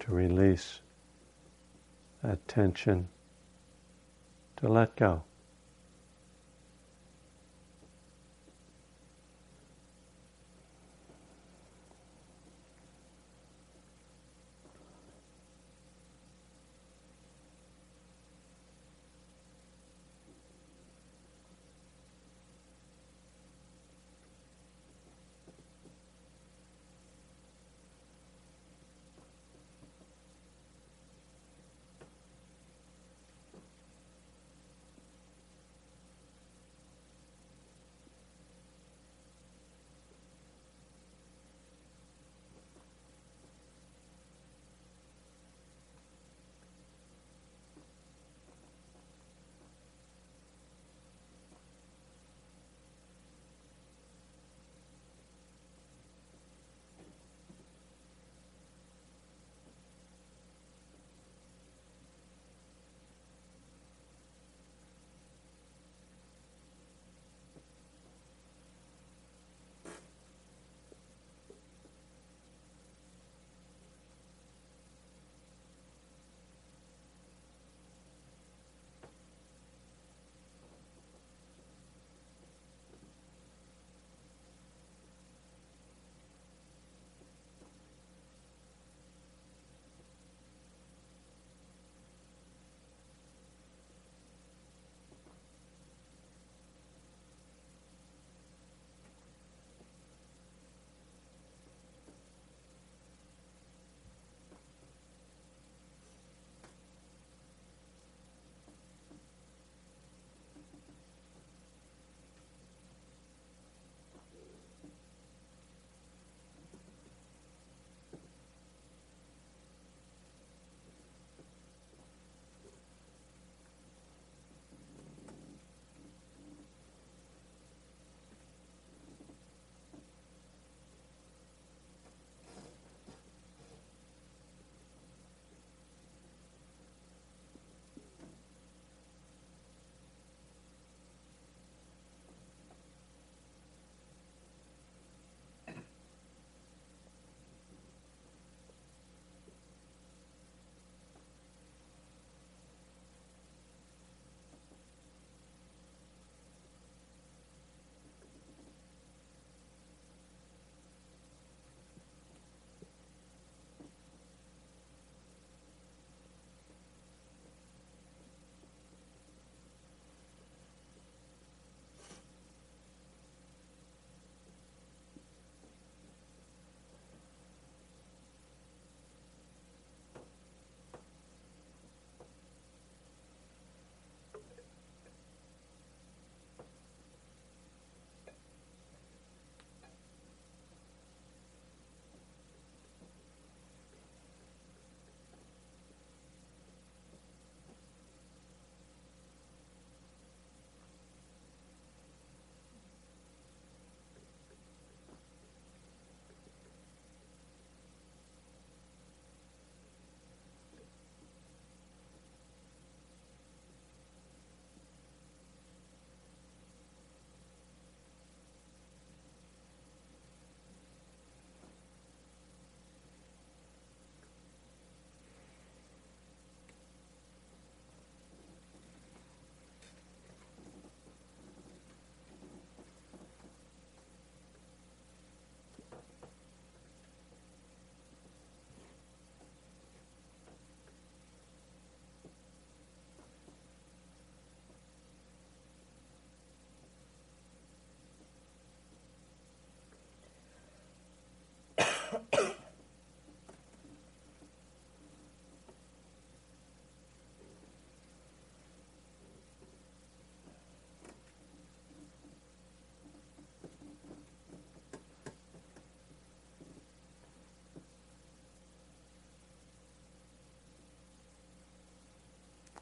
To 0.00 0.12
release 0.12 0.80
that 2.22 2.46
tension, 2.46 3.08
to 4.58 4.68
let 4.68 4.96
go. 4.96 5.24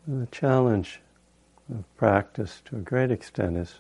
The 0.07 0.27
challenge 0.27 1.01
of 1.71 1.85
practice 1.97 2.61
to 2.65 2.77
a 2.77 2.81
great 2.81 3.11
extent 3.11 3.57
is 3.57 3.75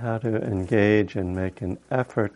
how 0.00 0.18
to 0.18 0.36
engage 0.42 1.16
and 1.16 1.34
make 1.34 1.60
an 1.60 1.78
effort, 1.90 2.32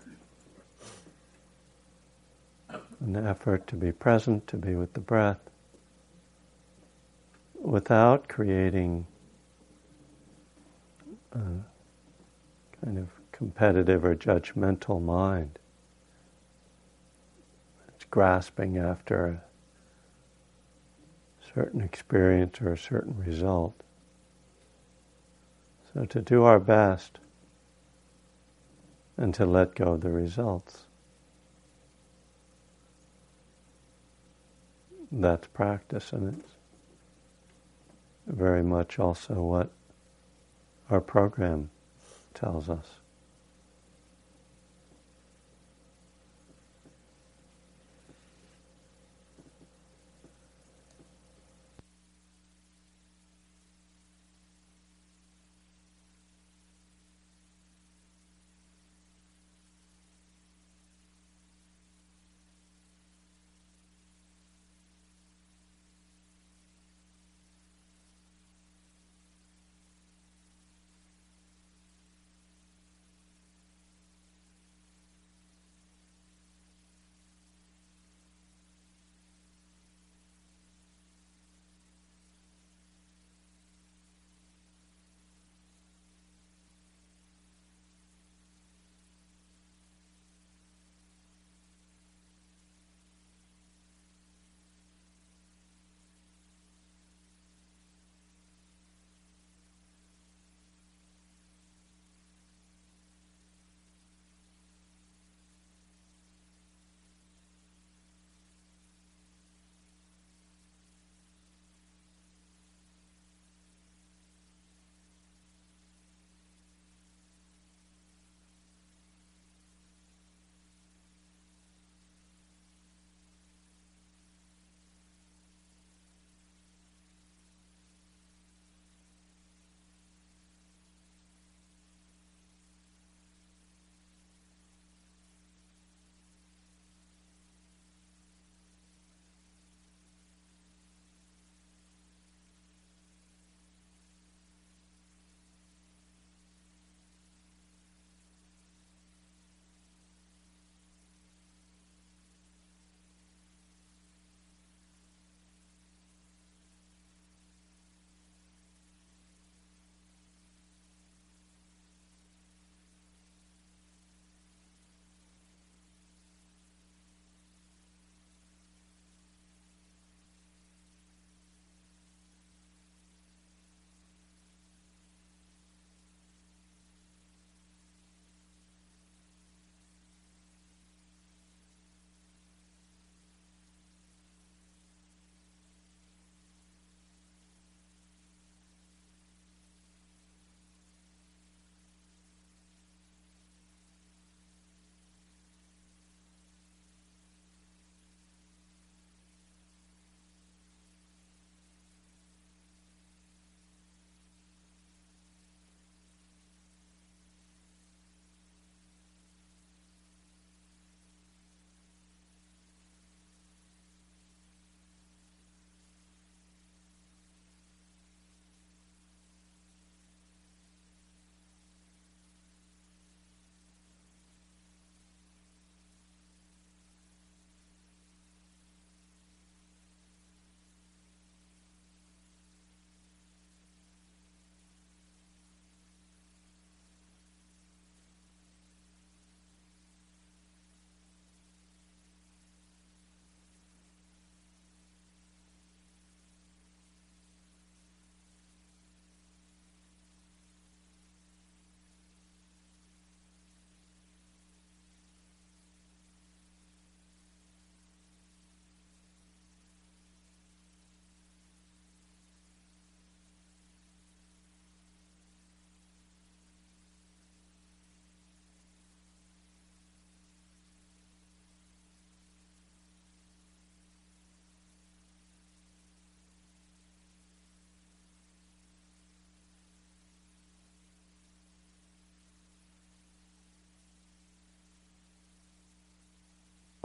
an 3.00 3.16
effort 3.16 3.66
to 3.68 3.76
be 3.76 3.92
present, 3.92 4.46
to 4.48 4.56
be 4.56 4.74
with 4.74 4.92
the 4.94 5.00
breath, 5.00 5.38
without 7.54 8.28
creating 8.28 9.06
a 11.32 11.38
kind 12.84 12.98
of 12.98 13.08
competitive 13.32 14.04
or 14.04 14.14
judgmental 14.14 15.00
mind. 15.00 15.58
It's 17.94 18.04
grasping 18.04 18.76
after 18.76 19.40
certain 21.56 21.80
experience 21.80 22.60
or 22.60 22.74
a 22.74 22.76
certain 22.76 23.16
result. 23.16 23.72
So 25.94 26.04
to 26.04 26.20
do 26.20 26.44
our 26.44 26.60
best 26.60 27.18
and 29.16 29.32
to 29.32 29.46
let 29.46 29.74
go 29.74 29.94
of 29.94 30.02
the 30.02 30.10
results. 30.10 30.82
That's 35.10 35.46
practice, 35.46 36.12
and 36.12 36.38
it's 36.38 36.52
very 38.26 38.62
much 38.62 38.98
also 38.98 39.36
what 39.36 39.70
our 40.90 41.00
program 41.00 41.70
tells 42.34 42.68
us. 42.68 43.00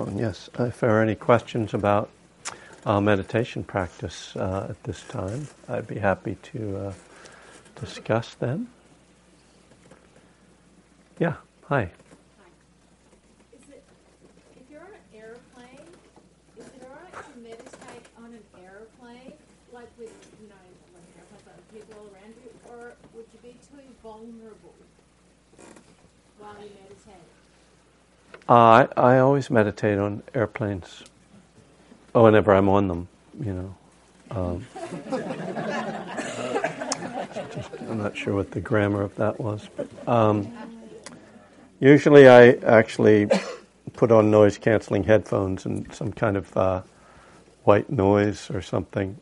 Oh, 0.02 0.10
yes, 0.16 0.50
if 0.58 0.80
there 0.80 0.90
are 0.90 1.04
any 1.04 1.14
questions 1.14 1.76
about 1.76 2.10
uh, 2.88 3.00
meditation 3.00 3.64
practice 3.64 4.36
uh, 4.36 4.66
at 4.72 4.84
this 4.84 5.04
time. 5.04 5.48
I'd 5.70 5.86
be 5.86 6.00
happy 6.00 6.38
to 6.54 6.88
uh, 6.88 6.94
discuss 7.80 8.34
them. 8.34 8.68
Yeah, 11.20 11.36
hi. 11.66 11.92
Hi. 12.42 12.50
Is 13.54 13.70
it, 13.70 13.84
if 14.60 14.72
you're 14.72 14.82
on 14.82 14.88
an 14.88 15.20
airplane, 15.22 15.86
is 16.58 16.66
it 16.66 16.82
all 16.82 16.98
right 16.98 17.14
to 17.14 17.40
meditate 17.40 18.06
on 18.18 18.34
an 18.34 18.44
airplane, 18.58 19.34
like 19.72 19.90
with, 20.00 20.10
you 20.42 20.50
know, 20.50 20.66
like 20.96 21.06
an 21.14 21.22
airplane, 21.22 21.46
like 21.46 21.74
people 21.80 22.10
around 22.12 22.34
you, 22.44 22.50
or 22.72 22.94
would 23.14 23.26
you 23.32 23.40
be 23.44 23.56
too 23.70 23.86
vulnerable 24.02 24.74
while 26.40 26.56
you 26.56 26.72
meditate? 26.82 27.41
Uh, 28.52 28.86
I, 28.98 29.14
I 29.14 29.20
always 29.20 29.50
meditate 29.50 29.98
on 29.98 30.24
airplanes. 30.36 31.06
Oh, 32.14 32.26
whenever 32.26 32.54
I'm 32.54 32.68
on 32.68 32.90
them, 32.90 33.08
you 33.40 33.54
know. 33.54 33.76
Um, 34.30 34.68
I'm 37.90 37.98
not 37.98 38.18
sure 38.18 38.36
what 38.36 38.52
the 38.52 38.60
grammar 38.60 39.04
of 39.04 39.16
that 39.16 39.40
was. 39.40 39.70
But, 39.78 39.88
um, 40.06 40.52
usually 41.80 42.28
I 42.28 42.50
actually 42.66 43.30
put 43.94 44.12
on 44.12 44.30
noise 44.30 44.58
canceling 44.58 45.06
headphones 45.06 45.66
and 45.66 45.90
some 45.94 46.12
kind 46.12 46.36
of 46.36 46.58
uh, 46.58 46.82
white 47.64 47.90
noise 47.90 48.52
or 48.52 48.62
something 48.62 49.16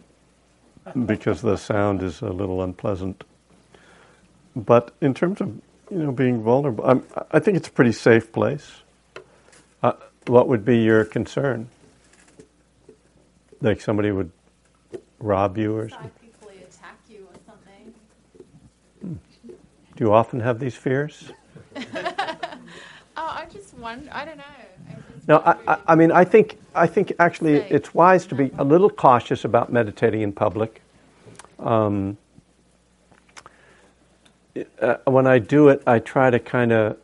because 1.06 1.44
the 1.44 1.56
sound 1.56 2.02
is 2.02 2.24
a 2.24 2.32
little 2.32 2.64
unpleasant. 2.64 3.24
But 4.56 4.92
in 5.02 5.14
terms 5.14 5.40
of 5.40 5.50
you 5.92 6.00
know 6.00 6.12
being 6.12 6.42
vulnerable, 6.42 6.84
I'm, 6.84 7.06
I 7.30 7.38
think 7.38 7.58
it's 7.58 7.68
a 7.68 7.72
pretty 7.72 7.92
safe 7.92 8.32
place. 8.32 8.82
Uh, 9.82 9.94
what 10.28 10.48
would 10.48 10.66
be 10.66 10.80
your 10.80 11.06
concern? 11.06 11.70
Like 13.62 13.82
somebody 13.82 14.12
would 14.12 14.32
rob 15.20 15.58
you 15.58 15.76
or 15.76 15.90
something? 15.90 16.12
Psychically 16.22 16.64
attack 16.64 16.98
you 17.10 17.28
or 17.28 17.40
something. 17.46 19.20
Do 19.96 20.04
you 20.04 20.14
often 20.14 20.40
have 20.40 20.60
these 20.60 20.76
fears? 20.76 21.32
Oh, 23.22 23.34
I 23.36 23.48
just 23.52 23.74
wonder. 23.74 24.10
I 24.14 24.24
don't 24.24 24.38
know. 24.38 24.44
No, 25.28 25.40
I, 25.46 25.58
I, 25.68 25.78
I 25.88 25.96
mean, 25.96 26.10
I 26.10 26.24
think, 26.24 26.58
I 26.74 26.88
think 26.88 27.12
actually 27.20 27.56
it's 27.56 27.94
wise 27.94 28.26
to 28.28 28.36
be 28.36 28.50
a 28.58 28.64
little 28.64 28.90
cautious 28.90 29.44
about 29.44 29.74
meditating 29.74 30.22
in 30.22 30.32
public. 30.32 30.82
Um, 31.60 32.18
uh, 34.82 34.96
when 35.04 35.28
I 35.28 35.38
do 35.38 35.68
it, 35.68 35.84
I 35.86 36.00
try 36.00 36.30
to 36.30 36.40
kind 36.40 36.72
of 36.72 36.96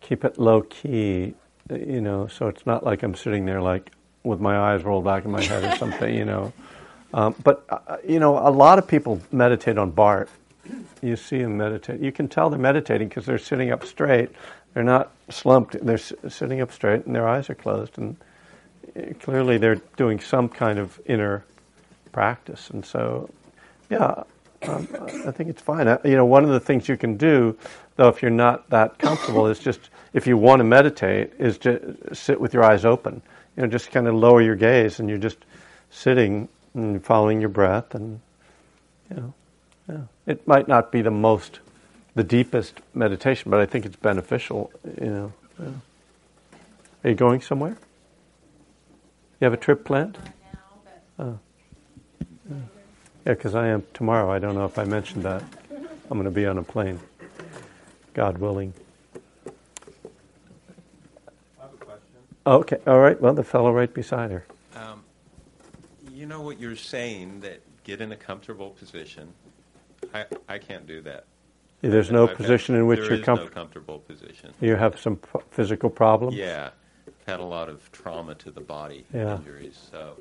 keep 0.00 0.24
it 0.24 0.38
low 0.38 0.62
key, 0.62 1.34
you 1.70 2.00
know, 2.00 2.26
so 2.26 2.48
it's 2.48 2.66
not 2.66 2.84
like 2.84 3.02
I'm 3.02 3.14
sitting 3.14 3.44
there 3.44 3.60
like 3.60 3.90
with 4.22 4.40
my 4.40 4.56
eyes 4.58 4.84
rolled 4.84 5.04
back 5.04 5.24
in 5.24 5.30
my 5.30 5.42
head 5.42 5.64
or 5.64 5.76
something, 5.76 6.12
you 6.14 6.24
know. 6.24 6.52
Um, 7.14 7.34
but 7.42 7.64
uh, 7.68 7.96
you 8.06 8.18
know, 8.18 8.38
a 8.38 8.50
lot 8.50 8.78
of 8.78 8.86
people 8.86 9.20
meditate 9.32 9.78
on 9.78 9.90
BART. 9.90 10.28
You 11.02 11.16
see 11.16 11.38
them 11.38 11.56
meditate. 11.56 12.00
You 12.00 12.12
can 12.12 12.28
tell 12.28 12.50
they're 12.50 12.58
meditating 12.58 13.08
because 13.08 13.26
they're 13.26 13.38
sitting 13.38 13.70
up 13.70 13.84
straight. 13.84 14.30
They're 14.74 14.82
not 14.82 15.12
slumped. 15.30 15.84
They're 15.84 15.94
s- 15.94 16.12
sitting 16.28 16.60
up 16.60 16.72
straight, 16.72 17.06
and 17.06 17.14
their 17.14 17.28
eyes 17.28 17.48
are 17.48 17.54
closed. 17.54 17.96
And 17.98 18.16
uh, 18.96 19.14
clearly, 19.20 19.58
they're 19.58 19.80
doing 19.96 20.20
some 20.20 20.48
kind 20.48 20.78
of 20.78 21.00
inner 21.06 21.44
practice. 22.12 22.70
And 22.70 22.84
so, 22.84 23.30
yeah, 23.88 24.24
um, 24.66 24.88
I 25.26 25.30
think 25.30 25.48
it's 25.48 25.62
fine. 25.62 25.86
Uh, 25.86 25.98
you 26.04 26.16
know, 26.16 26.24
one 26.24 26.42
of 26.44 26.50
the 26.50 26.60
things 26.60 26.88
you 26.88 26.96
can 26.96 27.16
do, 27.16 27.56
though, 27.94 28.08
if 28.08 28.20
you're 28.22 28.30
not 28.30 28.68
that 28.70 28.98
comfortable, 28.98 29.46
is 29.46 29.58
just 29.60 29.90
if 30.16 30.26
you 30.26 30.36
want 30.36 30.60
to 30.60 30.64
meditate, 30.64 31.34
is 31.38 31.58
to 31.58 31.96
sit 32.12 32.40
with 32.40 32.54
your 32.54 32.64
eyes 32.64 32.84
open. 32.84 33.22
You 33.56 33.62
know, 33.62 33.68
just 33.68 33.90
kind 33.92 34.08
of 34.08 34.14
lower 34.14 34.40
your 34.40 34.56
gaze, 34.56 34.98
and 34.98 35.08
you're 35.08 35.18
just 35.18 35.38
sitting 35.90 36.48
and 36.74 37.04
following 37.04 37.40
your 37.40 37.50
breath, 37.50 37.94
and 37.94 38.20
you 39.10 39.16
know, 39.16 39.34
yeah. 39.88 40.00
It 40.26 40.48
might 40.48 40.66
not 40.66 40.90
be 40.90 41.02
the 41.02 41.12
most, 41.12 41.60
the 42.14 42.24
deepest 42.24 42.80
meditation, 42.94 43.50
but 43.50 43.60
I 43.60 43.66
think 43.66 43.86
it's 43.86 43.96
beneficial. 43.96 44.72
You 45.00 45.06
know. 45.06 45.32
yeah. 45.60 45.68
Are 47.04 47.10
you 47.10 47.14
going 47.14 47.40
somewhere? 47.40 47.76
You 49.40 49.44
have 49.44 49.52
a 49.52 49.58
trip 49.58 49.84
planned? 49.84 50.18
But 51.16 51.26
oh. 51.26 51.38
Yeah, 52.48 53.32
because 53.34 53.54
I 53.54 53.68
am 53.68 53.84
tomorrow. 53.92 54.30
I 54.30 54.38
don't 54.38 54.54
know 54.54 54.64
if 54.64 54.78
I 54.78 54.84
mentioned 54.84 55.24
that. 55.24 55.42
I'm 56.10 56.18
going 56.18 56.24
to 56.24 56.30
be 56.30 56.46
on 56.46 56.58
a 56.58 56.62
plane, 56.62 57.00
God 58.14 58.38
willing. 58.38 58.72
I 61.58 61.62
have 61.62 61.74
a 61.74 61.76
question. 61.76 62.02
Okay, 62.46 62.76
all 62.86 63.00
right. 63.00 63.20
Well, 63.20 63.34
the 63.34 63.42
fellow 63.42 63.72
right 63.72 63.92
beside 63.92 64.30
her. 64.30 64.46
Um, 64.76 65.02
you 66.12 66.26
know 66.26 66.42
what 66.42 66.60
you're 66.60 66.76
saying 66.76 67.40
that 67.40 67.60
get 67.84 68.00
in 68.00 68.12
a 68.12 68.16
comfortable 68.16 68.70
position. 68.70 69.32
I 70.14 70.26
I 70.48 70.58
can't 70.58 70.86
do 70.86 71.02
that. 71.02 71.24
There's 71.80 72.10
no 72.10 72.24
I've 72.24 72.30
had- 72.30 72.36
position 72.38 72.74
in 72.76 72.86
which 72.86 73.00
you're 73.00 73.14
is 73.14 73.20
no 73.20 73.24
comfortable. 73.24 73.54
comfortable 73.54 73.98
position. 74.00 74.52
You 74.60 74.76
have 74.76 74.98
some 74.98 75.16
p- 75.16 75.40
physical 75.50 75.90
problems. 75.90 76.36
Yeah, 76.36 76.70
I've 77.06 77.26
had 77.26 77.40
a 77.40 77.44
lot 77.44 77.68
of 77.68 77.90
trauma 77.92 78.34
to 78.36 78.50
the 78.50 78.60
body 78.60 79.04
Yeah. 79.12 79.36
injuries, 79.36 79.76
so 79.90 80.16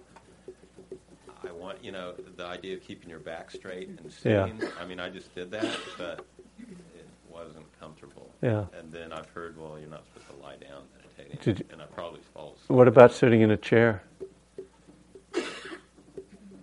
I 1.47 1.51
want 1.51 1.83
you 1.83 1.91
know 1.91 2.13
the 2.37 2.45
idea 2.45 2.75
of 2.75 2.81
keeping 2.83 3.09
your 3.09 3.19
back 3.19 3.51
straight 3.51 3.87
and 3.89 4.11
sitting. 4.11 4.59
Yeah. 4.61 4.69
I 4.79 4.85
mean, 4.85 4.99
I 4.99 5.09
just 5.09 5.33
did 5.35 5.51
that, 5.51 5.77
but 5.97 6.25
it 6.59 7.07
wasn't 7.29 7.65
comfortable. 7.79 8.29
Yeah. 8.41 8.65
And 8.77 8.91
then 8.91 9.11
I've 9.13 9.29
heard, 9.29 9.57
well, 9.57 9.77
you're 9.79 9.89
not 9.89 10.03
supposed 10.05 10.27
to 10.35 10.43
lie 10.43 10.55
down 10.57 10.83
meditating, 11.17 11.39
Did 11.43 11.59
you- 11.59 11.65
and 11.71 11.81
I 11.81 11.85
probably 11.85 12.19
fall 12.33 12.53
asleep. 12.55 12.69
What 12.77 12.87
about 12.87 13.11
sitting 13.13 13.41
in 13.41 13.51
a 13.51 13.57
chair? 13.57 14.01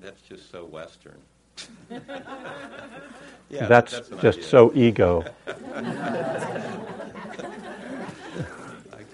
That's 0.00 0.20
just 0.22 0.50
so 0.50 0.64
Western. 0.64 1.18
yeah, 3.50 3.66
that's 3.66 3.92
an 4.10 4.18
just 4.20 4.38
idea. 4.38 4.44
so 4.50 4.72
ego. 4.74 5.24
I 5.46 5.52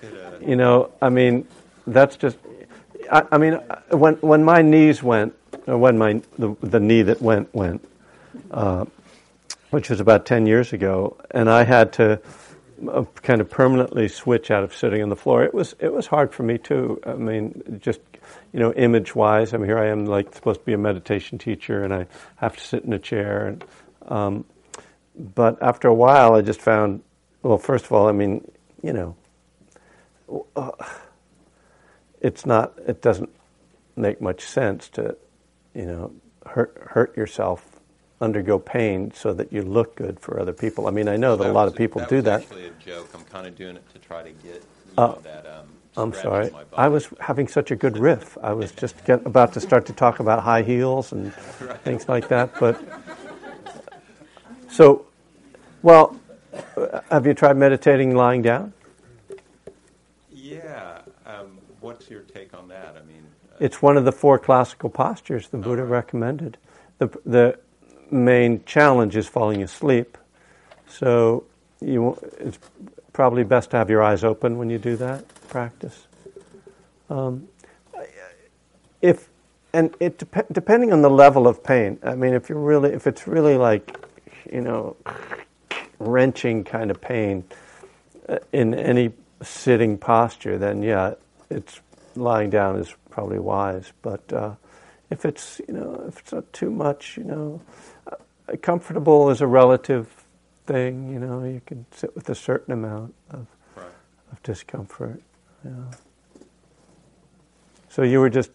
could. 0.00 0.14
Uh, 0.14 0.38
You 0.46 0.56
know, 0.56 0.90
I 1.02 1.08
mean, 1.10 1.46
that's 1.86 2.16
just. 2.16 2.38
I, 3.12 3.22
I 3.32 3.38
mean, 3.38 3.54
when 3.90 4.14
when 4.16 4.44
my 4.44 4.62
knees 4.62 5.02
went, 5.02 5.34
or 5.66 5.76
when 5.78 5.98
my 5.98 6.22
the, 6.38 6.54
the 6.62 6.80
knee 6.80 7.02
that 7.02 7.20
went 7.20 7.52
went, 7.54 7.86
uh, 8.50 8.86
which 9.70 9.90
was 9.90 10.00
about 10.00 10.24
ten 10.24 10.46
years 10.46 10.72
ago, 10.72 11.16
and 11.32 11.50
I 11.50 11.64
had 11.64 11.92
to 11.94 12.18
kind 13.22 13.40
of 13.40 13.50
permanently 13.50 14.08
switch 14.08 14.50
out 14.50 14.64
of 14.64 14.74
sitting 14.74 15.02
on 15.02 15.08
the 15.08 15.16
floor. 15.16 15.44
It 15.44 15.54
was 15.54 15.74
it 15.80 15.92
was 15.92 16.06
hard 16.06 16.32
for 16.32 16.42
me 16.42 16.58
too. 16.58 17.00
I 17.04 17.14
mean, 17.14 17.80
just 17.82 18.00
you 18.52 18.60
know, 18.60 18.72
image 18.72 19.14
wise. 19.14 19.54
I 19.54 19.56
mean, 19.56 19.66
here 19.66 19.78
I 19.78 19.88
am, 19.88 20.06
like 20.06 20.34
supposed 20.34 20.60
to 20.60 20.66
be 20.66 20.72
a 20.72 20.78
meditation 20.78 21.38
teacher, 21.38 21.84
and 21.84 21.92
I 21.92 22.06
have 22.36 22.56
to 22.56 22.62
sit 22.62 22.84
in 22.84 22.92
a 22.92 22.98
chair. 22.98 23.46
And 23.46 23.64
um, 24.06 24.44
but 25.16 25.62
after 25.62 25.88
a 25.88 25.94
while, 25.94 26.34
I 26.34 26.42
just 26.42 26.60
found. 26.60 27.02
Well, 27.42 27.58
first 27.58 27.84
of 27.84 27.92
all, 27.92 28.08
I 28.08 28.12
mean, 28.12 28.50
you 28.82 28.92
know, 28.92 29.16
it's 32.20 32.46
not 32.46 32.74
it 32.86 33.02
doesn't 33.02 33.30
make 33.96 34.20
much 34.20 34.42
sense 34.42 34.88
to 34.90 35.16
you 35.74 35.86
know 35.86 36.12
hurt 36.46 36.76
hurt 36.90 37.16
yourself 37.16 37.77
undergo 38.20 38.58
pain 38.58 39.12
so 39.14 39.32
that 39.32 39.52
you 39.52 39.62
look 39.62 39.94
good 39.96 40.18
for 40.18 40.40
other 40.40 40.52
people 40.52 40.86
i 40.88 40.90
mean 40.90 41.08
i 41.08 41.16
know 41.16 41.36
that, 41.36 41.48
a 41.48 41.52
lot 41.52 41.64
was 41.64 41.72
of 41.72 41.78
people 41.78 42.00
that 42.00 42.08
do 42.08 42.20
that 42.20 42.40
Actually, 42.42 42.66
a 42.66 42.70
joke. 42.84 43.08
I'm 43.14 43.24
kind 43.24 43.46
of 43.46 43.56
doing 43.56 43.76
it 43.76 43.84
to 43.92 43.98
try 44.00 44.22
to 44.22 44.30
get 44.30 44.62
Uh, 44.96 45.06
know, 45.06 45.18
that. 45.22 45.46
Um, 45.46 45.66
i'm 45.96 46.12
sorry 46.12 46.46
in 46.48 46.52
my 46.52 46.64
body. 46.64 46.74
i 46.76 46.88
was 46.88 47.08
having 47.20 47.46
such 47.48 47.70
a 47.70 47.76
good 47.76 47.96
riff 47.98 48.36
i 48.42 48.52
was 48.52 48.72
just 48.72 49.04
get, 49.04 49.24
about 49.26 49.52
to 49.52 49.60
start 49.60 49.86
to 49.86 49.92
talk 49.92 50.18
about 50.20 50.42
high 50.42 50.62
heels 50.62 51.12
and 51.12 51.32
things 51.84 52.08
like 52.08 52.28
that 52.28 52.50
but 52.58 52.80
so 54.68 55.06
well 55.82 56.16
have 57.10 57.24
you 57.26 57.34
tried 57.34 57.56
meditating 57.56 58.14
lying 58.16 58.42
down 58.42 58.72
Yeah. 60.32 61.00
Um, 61.26 61.58
what's 61.80 62.08
your 62.10 62.22
take 62.22 62.54
on 62.54 62.68
that? 62.68 62.96
I 62.96 63.04
mean, 63.06 63.22
uh, 63.52 63.56
It's 63.60 63.82
one 63.82 63.96
of 63.98 64.04
the 64.06 64.12
four 64.12 64.38
classical 64.38 64.88
postures 64.88 65.48
the 65.48 65.58
Buddha 65.58 65.84
recommended. 65.84 66.56
The, 66.98 67.08
the 67.26 67.58
main 68.10 68.64
challenge 68.64 69.16
is 69.16 69.28
falling 69.28 69.62
asleep. 69.62 70.18
So 70.88 71.44
you, 71.80 72.18
it's 72.38 72.58
probably 73.12 73.44
best 73.44 73.70
to 73.70 73.76
have 73.76 73.90
your 73.90 74.02
eyes 74.02 74.24
open 74.24 74.58
when 74.58 74.70
you 74.70 74.78
do 74.78 74.96
that 74.96 75.24
practice. 75.48 76.06
Um, 77.10 77.48
if 79.00 79.28
and 79.72 79.94
it 80.00 80.18
dep- 80.18 80.52
depending 80.52 80.92
on 80.92 81.02
the 81.02 81.10
level 81.10 81.46
of 81.46 81.62
pain. 81.62 81.98
I 82.02 82.14
mean, 82.14 82.34
if 82.34 82.48
you're 82.48 82.58
really, 82.58 82.92
if 82.92 83.06
it's 83.06 83.26
really 83.26 83.56
like, 83.56 83.96
you 84.50 84.60
know, 84.60 84.96
wrenching 85.98 86.64
kind 86.64 86.90
of 86.90 87.00
pain 87.00 87.44
uh, 88.28 88.38
in 88.52 88.74
any 88.74 89.12
sitting 89.42 89.98
posture, 89.98 90.58
then 90.58 90.82
yeah, 90.82 91.14
it's 91.50 91.80
lying 92.16 92.50
down 92.50 92.76
is 92.76 92.94
probably 93.10 93.38
wise. 93.38 93.92
But 94.02 94.32
uh, 94.32 94.54
if 95.10 95.24
it's 95.24 95.60
you 95.68 95.74
know 95.74 96.04
if 96.08 96.20
it's 96.20 96.32
not 96.32 96.52
too 96.52 96.70
much, 96.70 97.16
you 97.16 97.24
know, 97.24 97.60
comfortable 98.56 99.30
is 99.30 99.40
a 99.40 99.46
relative 99.46 100.08
thing. 100.66 101.08
You 101.12 101.18
know, 101.18 101.44
you 101.44 101.60
can 101.66 101.86
sit 101.92 102.14
with 102.14 102.28
a 102.30 102.34
certain 102.34 102.72
amount 102.72 103.14
of, 103.30 103.46
right. 103.76 103.86
of 104.32 104.42
discomfort. 104.42 105.22
Yeah. 105.64 105.70
So 107.88 108.02
you 108.02 108.20
were 108.20 108.30
just 108.30 108.50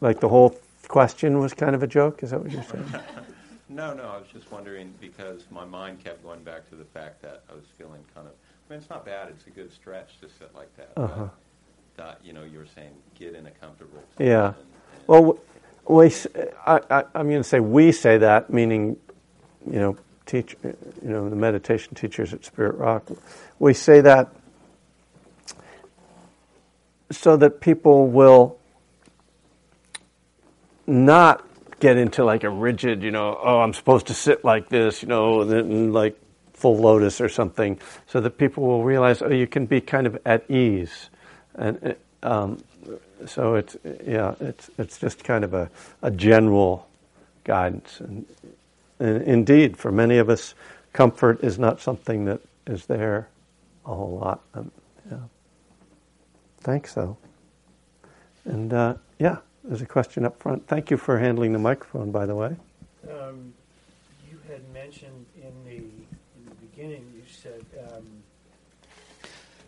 like 0.00 0.20
the 0.20 0.28
whole 0.28 0.58
question 0.88 1.38
was 1.38 1.54
kind 1.54 1.74
of 1.74 1.82
a 1.82 1.86
joke. 1.86 2.22
Is 2.22 2.30
that 2.30 2.40
what 2.40 2.50
you're 2.50 2.62
saying? 2.64 2.94
No, 3.70 3.94
no, 3.94 4.04
I 4.04 4.18
was 4.18 4.26
just 4.32 4.52
wondering 4.52 4.92
because 5.00 5.46
my 5.50 5.64
mind 5.64 6.04
kept 6.04 6.22
going 6.22 6.44
back 6.44 6.68
to 6.68 6.76
the 6.76 6.84
fact 6.84 7.22
that 7.22 7.42
I 7.50 7.54
was 7.54 7.64
feeling 7.76 8.04
kind 8.14 8.26
of. 8.26 8.32
I 8.34 8.72
mean, 8.72 8.78
it's 8.78 8.90
not 8.90 9.04
bad. 9.04 9.28
It's 9.30 9.46
a 9.46 9.50
good 9.50 9.72
stretch 9.72 10.20
to 10.20 10.28
sit 10.28 10.54
like 10.54 10.74
that. 10.76 10.92
Uh-huh. 10.96 11.28
That, 11.96 12.20
you 12.22 12.32
know, 12.34 12.44
you 12.44 12.58
were 12.58 12.66
saying 12.74 12.90
get 13.18 13.34
in 13.34 13.46
a 13.46 13.50
comfortable. 13.50 14.02
Yeah. 14.18 14.48
and- 14.48 14.56
Well, 15.06 15.20
w- 15.22 15.40
we, 15.88 16.12
I, 16.66 16.80
I, 16.90 17.04
I'm 17.14 17.28
going 17.28 17.42
to 17.42 17.48
say 17.48 17.58
we 17.58 17.90
say 17.90 18.18
that, 18.18 18.52
meaning, 18.52 18.96
you 19.66 19.78
know, 19.78 19.96
teach, 20.26 20.56
you 20.62 20.74
know, 21.02 21.28
the 21.28 21.36
meditation 21.36 21.94
teachers 21.94 22.32
at 22.32 22.44
Spirit 22.44 22.76
Rock. 22.76 23.04
We 23.58 23.74
say 23.74 24.00
that 24.00 24.30
so 27.10 27.36
that 27.36 27.60
people 27.60 28.08
will 28.08 28.58
not 30.86 31.46
get 31.80 31.96
into 31.96 32.24
like 32.24 32.44
a 32.44 32.50
rigid, 32.50 33.02
you 33.02 33.10
know, 33.10 33.38
oh, 33.42 33.60
I'm 33.60 33.74
supposed 33.74 34.06
to 34.08 34.14
sit 34.14 34.44
like 34.44 34.68
this, 34.68 35.02
you 35.02 35.08
know, 35.08 35.42
and 35.42 35.92
like 35.92 36.18
full 36.52 36.76
lotus 36.76 37.20
or 37.20 37.28
something, 37.28 37.78
so 38.06 38.20
that 38.20 38.38
people 38.38 38.64
will 38.64 38.84
realize, 38.84 39.22
oh, 39.22 39.28
you 39.28 39.46
can 39.46 39.66
be 39.66 39.80
kind 39.80 40.06
of 40.06 40.18
at 40.24 40.50
ease, 40.50 41.10
and 41.54 41.96
uh, 42.22 42.28
um, 42.42 42.64
so 43.26 43.54
it's 43.54 43.76
yeah, 44.06 44.34
it's 44.40 44.70
it's 44.78 44.98
just 44.98 45.24
kind 45.24 45.44
of 45.44 45.52
a, 45.52 45.70
a 46.02 46.10
general 46.10 46.88
guidance, 47.44 48.00
and 48.00 48.24
indeed, 49.00 49.76
for 49.76 49.90
many 49.92 50.18
of 50.18 50.28
us, 50.28 50.54
comfort 50.92 51.42
is 51.42 51.58
not 51.58 51.80
something 51.80 52.24
that 52.26 52.40
is 52.66 52.86
there 52.86 53.28
a 53.84 53.94
whole 53.94 54.18
lot. 54.18 54.40
Um, 54.54 54.70
yeah, 55.10 55.18
thanks 56.60 56.94
though, 56.94 57.16
and 58.44 58.72
uh, 58.72 58.94
yeah, 59.18 59.38
there's 59.64 59.82
a 59.82 59.86
question 59.86 60.24
up 60.24 60.40
front. 60.40 60.66
Thank 60.66 60.90
you 60.90 60.96
for 60.96 61.18
handling 61.18 61.52
the 61.52 61.58
microphone, 61.58 62.10
by 62.10 62.26
the 62.26 62.34
way. 62.34 62.56
Um, 63.10 63.52
you 64.30 64.38
had 64.48 64.66
mentioned 64.72 65.26
in 65.36 65.52
the 65.64 65.76
in 65.76 66.44
the 66.48 66.54
beginning. 66.54 67.12
You 67.14 67.22
said 67.30 67.64
um, 67.92 68.06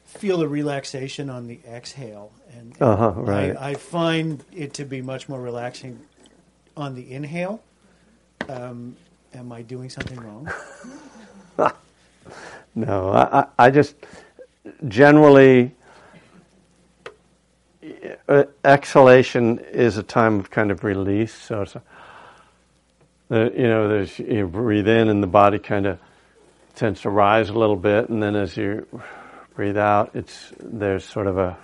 feel 0.05 0.39
the 0.39 0.49
relaxation 0.49 1.29
on 1.29 1.47
the 1.47 1.59
exhale, 1.69 2.33
and 2.57 2.75
Uh-huh, 2.81 3.11
right. 3.11 3.57
I, 3.57 3.71
I 3.71 3.75
find 3.75 4.43
it 4.55 4.75
to 4.75 4.85
be 4.85 5.03
much 5.03 5.29
more 5.29 5.41
relaxing 5.41 6.01
on 6.77 6.95
the 6.95 7.13
inhale. 7.13 7.61
Um, 8.49 8.97
am 9.37 9.53
I 9.53 9.63
doing 9.63 9.91
something 9.91 10.19
wrong? 10.19 10.51
No, 12.79 13.11
I, 13.11 13.47
I, 13.59 13.71
just 13.71 13.97
generally 14.87 15.75
uh, 18.29 18.45
exhalation 18.63 19.61
is 19.61 19.97
a 19.97 20.03
time 20.03 20.41
of 20.41 20.51
kind 20.51 20.71
of 20.71 20.85
release. 20.85 21.33
So 21.33 21.65
a, 23.31 23.45
you 23.45 23.67
know, 23.67 23.89
there's 23.89 24.19
you 24.19 24.47
breathe 24.47 24.89
in 24.89 25.09
and 25.09 25.23
the 25.23 25.27
body 25.27 25.59
kind 25.59 25.87
of 25.87 25.99
tends 26.75 27.01
to 27.01 27.09
rise 27.09 27.49
a 27.49 27.55
little 27.55 27.77
bit, 27.77 28.11
and 28.11 28.23
then 28.23 28.37
as 28.37 28.59
you 28.59 28.87
breathe 29.55 29.79
out, 29.79 30.11
it's 30.13 30.53
there's 30.61 31.03
sort 31.03 31.29
of 31.29 31.39
a 31.39 31.57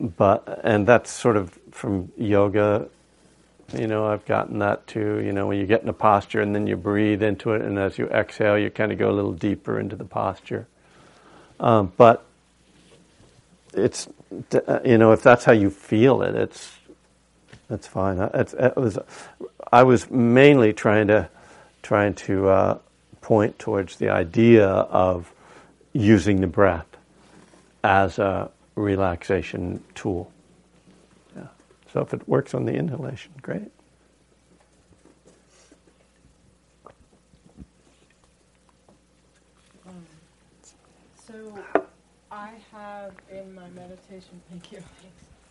but 0.00 0.60
and 0.64 0.86
that's 0.86 1.10
sort 1.10 1.36
of 1.36 1.58
from 1.70 2.10
yoga 2.16 2.88
you 3.72 3.86
know, 3.86 4.06
I've 4.06 4.24
gotten 4.26 4.58
that 4.58 4.86
too. 4.86 5.20
You 5.20 5.32
know, 5.32 5.46
when 5.46 5.58
you 5.58 5.66
get 5.66 5.82
in 5.82 5.88
a 5.88 5.94
posture 5.94 6.40
and 6.40 6.54
then 6.54 6.66
you 6.66 6.76
breathe 6.76 7.22
into 7.22 7.52
it, 7.52 7.62
and 7.62 7.78
as 7.78 7.98
you 7.98 8.06
exhale, 8.08 8.58
you 8.58 8.70
kind 8.70 8.92
of 8.92 8.98
go 8.98 9.10
a 9.10 9.12
little 9.12 9.32
deeper 9.32 9.80
into 9.80 9.96
the 9.96 10.04
posture. 10.04 10.66
Um, 11.58 11.92
but 11.96 12.24
it's, 13.72 14.08
uh, 14.52 14.80
you 14.84 14.98
know, 14.98 15.12
if 15.12 15.22
that's 15.22 15.44
how 15.44 15.52
you 15.52 15.70
feel 15.70 16.22
it, 16.22 16.34
it's, 16.34 16.72
that's 17.68 17.86
fine. 17.86 18.18
It's, 18.34 18.52
it 18.52 18.76
was, 18.76 18.98
I 19.72 19.82
was 19.82 20.10
mainly 20.10 20.72
trying 20.72 21.06
to, 21.08 21.28
trying 21.82 22.14
to 22.14 22.48
uh, 22.48 22.78
point 23.20 23.58
towards 23.58 23.96
the 23.96 24.10
idea 24.10 24.66
of 24.68 25.32
using 25.92 26.40
the 26.40 26.46
breath 26.46 26.86
as 27.82 28.18
a 28.18 28.50
relaxation 28.74 29.82
tool. 29.94 30.30
So 31.94 32.00
if 32.00 32.12
it 32.12 32.28
works 32.28 32.54
on 32.54 32.64
the 32.64 32.74
inhalation, 32.74 33.30
great. 33.40 33.70
So 41.24 41.34
I 42.32 42.50
have 42.72 43.12
in 43.30 43.54
my 43.54 43.68
meditation, 43.76 44.42
thank 44.50 44.72
you. 44.72 44.82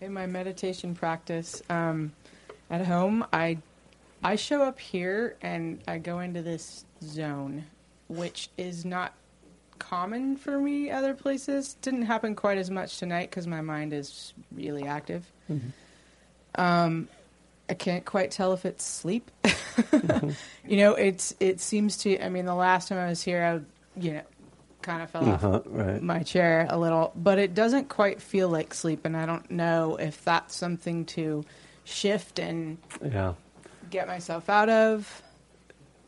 In 0.02 0.12
my 0.12 0.28
meditation 0.28 0.94
practice 0.94 1.64
um, 1.70 2.12
at 2.70 2.86
home, 2.86 3.26
I 3.32 3.58
I 4.22 4.36
show 4.36 4.64
up 4.64 4.82
here 4.82 5.38
and 5.42 5.82
I 5.88 5.98
go 5.98 6.20
into 6.20 6.42
this 6.42 6.84
zone, 7.02 7.64
which 8.10 8.50
is 8.58 8.84
not 8.84 9.14
common 9.80 10.36
for 10.36 10.60
me 10.60 10.92
other 10.92 11.14
places. 11.14 11.78
Didn't 11.82 12.02
happen 12.02 12.36
quite 12.36 12.58
as 12.58 12.70
much 12.70 13.00
tonight 13.00 13.30
because 13.30 13.48
my 13.48 13.62
mind 13.62 13.94
is 13.94 14.34
really 14.52 14.84
active. 14.84 15.32
Um, 16.56 17.08
I 17.70 17.74
can't 17.76 18.06
quite 18.06 18.32
tell 18.32 18.54
if 18.54 18.66
it's 18.66 18.84
sleep. 18.84 19.32
You 20.66 20.78
know, 20.78 20.94
it's 20.94 21.36
it 21.40 21.60
seems 21.60 21.98
to. 21.98 22.24
I 22.24 22.30
mean, 22.30 22.46
the 22.46 22.56
last 22.56 22.88
time 22.88 22.98
I 22.98 23.08
was 23.10 23.22
here, 23.22 23.44
I 23.44 24.00
you 24.00 24.14
know 24.14 24.22
kind 24.82 25.02
of 25.02 25.10
fell 25.10 25.28
Uh-huh, 25.28 25.50
off 25.56 25.62
right. 25.66 26.02
my 26.02 26.24
chair 26.24 26.68
a 26.70 26.78
little, 26.78 27.12
but 27.16 27.38
it 27.40 27.54
doesn't 27.54 27.90
quite 27.90 28.22
feel 28.22 28.50
like 28.50 28.74
sleep, 28.74 29.06
and 29.06 29.16
I 29.18 29.26
don't 29.26 29.50
know 29.52 29.96
if 29.98 30.24
that's 30.24 30.56
something 30.56 31.06
to 31.08 31.44
shift 31.84 32.40
and 32.40 32.78
Yeah. 33.04 33.34
get 33.90 34.08
myself 34.08 34.50
out 34.50 34.70
of. 34.70 35.22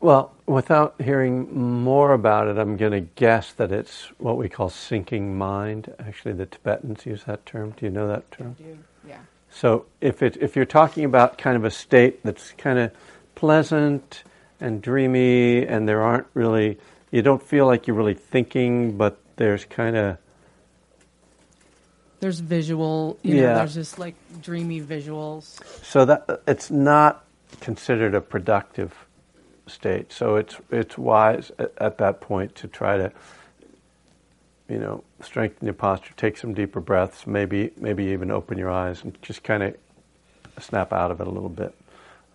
Well, 0.00 0.32
without 0.46 0.94
hearing 1.02 1.52
more 1.82 2.12
about 2.12 2.48
it, 2.48 2.58
I'm 2.58 2.76
going 2.76 2.92
to 2.92 3.00
guess 3.00 3.52
that 3.54 3.72
it's 3.72 4.04
what 4.18 4.36
we 4.36 4.48
call 4.48 4.68
sinking 4.70 5.36
mind. 5.36 5.92
Actually, 5.98 6.34
the 6.34 6.46
Tibetans 6.46 7.04
use 7.06 7.24
that 7.24 7.44
term. 7.46 7.72
Do 7.76 7.86
you 7.86 7.90
know 7.90 8.06
that 8.08 8.30
term? 8.30 8.54
Do 8.58 8.78
yeah. 9.08 9.18
So 9.56 9.86
if 10.02 10.22
it 10.22 10.36
if 10.38 10.54
you're 10.54 10.66
talking 10.66 11.04
about 11.06 11.38
kind 11.38 11.56
of 11.56 11.64
a 11.64 11.70
state 11.70 12.22
that's 12.22 12.52
kind 12.58 12.78
of 12.78 12.92
pleasant 13.34 14.22
and 14.60 14.82
dreamy, 14.82 15.66
and 15.66 15.88
there 15.88 16.02
aren't 16.02 16.26
really 16.34 16.78
you 17.10 17.22
don't 17.22 17.42
feel 17.42 17.64
like 17.66 17.86
you're 17.86 17.96
really 17.96 18.12
thinking, 18.14 18.98
but 18.98 19.18
there's 19.36 19.64
kind 19.64 19.96
of 19.96 20.18
There's 22.20 22.40
visual, 22.40 23.18
you 23.22 23.36
know, 23.36 23.42
Yeah. 23.42 23.54
there's 23.54 23.74
just 23.74 23.98
like 23.98 24.14
dreamy 24.42 24.82
visuals. 24.82 25.58
so 25.82 26.04
that 26.04 26.42
it's 26.46 26.70
not 26.70 27.24
considered 27.60 28.14
a 28.14 28.20
productive 28.20 28.92
state. 29.66 30.12
So 30.12 30.36
it's 30.36 30.56
it's 30.70 30.98
wise 30.98 31.50
at, 31.58 31.72
at 31.78 31.96
that 31.98 32.20
point 32.20 32.54
to 32.56 32.68
try 32.68 32.98
to 32.98 33.10
you 34.68 34.78
know 34.78 35.04
strengthen 35.20 35.66
your 35.66 35.74
posture, 35.74 36.12
take 36.16 36.36
some 36.36 36.54
deeper 36.54 36.80
breaths, 36.80 37.26
maybe 37.26 37.70
maybe 37.76 38.04
even 38.06 38.30
open 38.30 38.58
your 38.58 38.70
eyes 38.70 39.02
and 39.04 39.16
just 39.22 39.42
kind 39.42 39.62
of 39.62 39.76
snap 40.60 40.92
out 40.92 41.10
of 41.10 41.20
it 41.20 41.26
a 41.26 41.30
little 41.30 41.48
bit. 41.48 41.74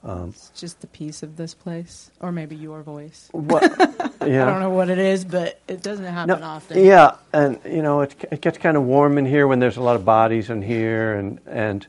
It's 0.04 0.50
just 0.60 0.82
the 0.82 0.88
peace 0.88 1.22
of 1.22 1.38
this 1.38 1.54
place, 1.54 2.10
or 2.20 2.32
maybe 2.32 2.56
your 2.56 2.82
voice. 2.82 3.30
What? 3.34 3.62
yeah. 3.62 4.18
I 4.22 4.50
don't 4.50 4.60
know 4.60 4.72
what 4.72 4.90
it 4.90 4.98
is, 4.98 5.24
but 5.24 5.60
it 5.68 5.84
doesn't 5.84 6.06
happen 6.06 6.40
No, 6.40 6.46
often. 6.46 6.84
Yeah, 6.84 7.18
and 7.34 7.60
you 7.66 7.84
know 7.84 8.02
it, 8.02 8.16
it 8.32 8.42
gets 8.42 8.58
kind 8.58 8.78
of 8.78 8.84
warm 8.84 9.20
in 9.20 9.26
here 9.26 9.48
when 9.48 9.60
there's 9.60 9.78
a 9.78 9.82
lot 9.82 9.96
of 9.96 10.04
bodies 10.04 10.50
in 10.50 10.64
here, 10.64 11.14
and 11.16 11.40
and 11.46 11.86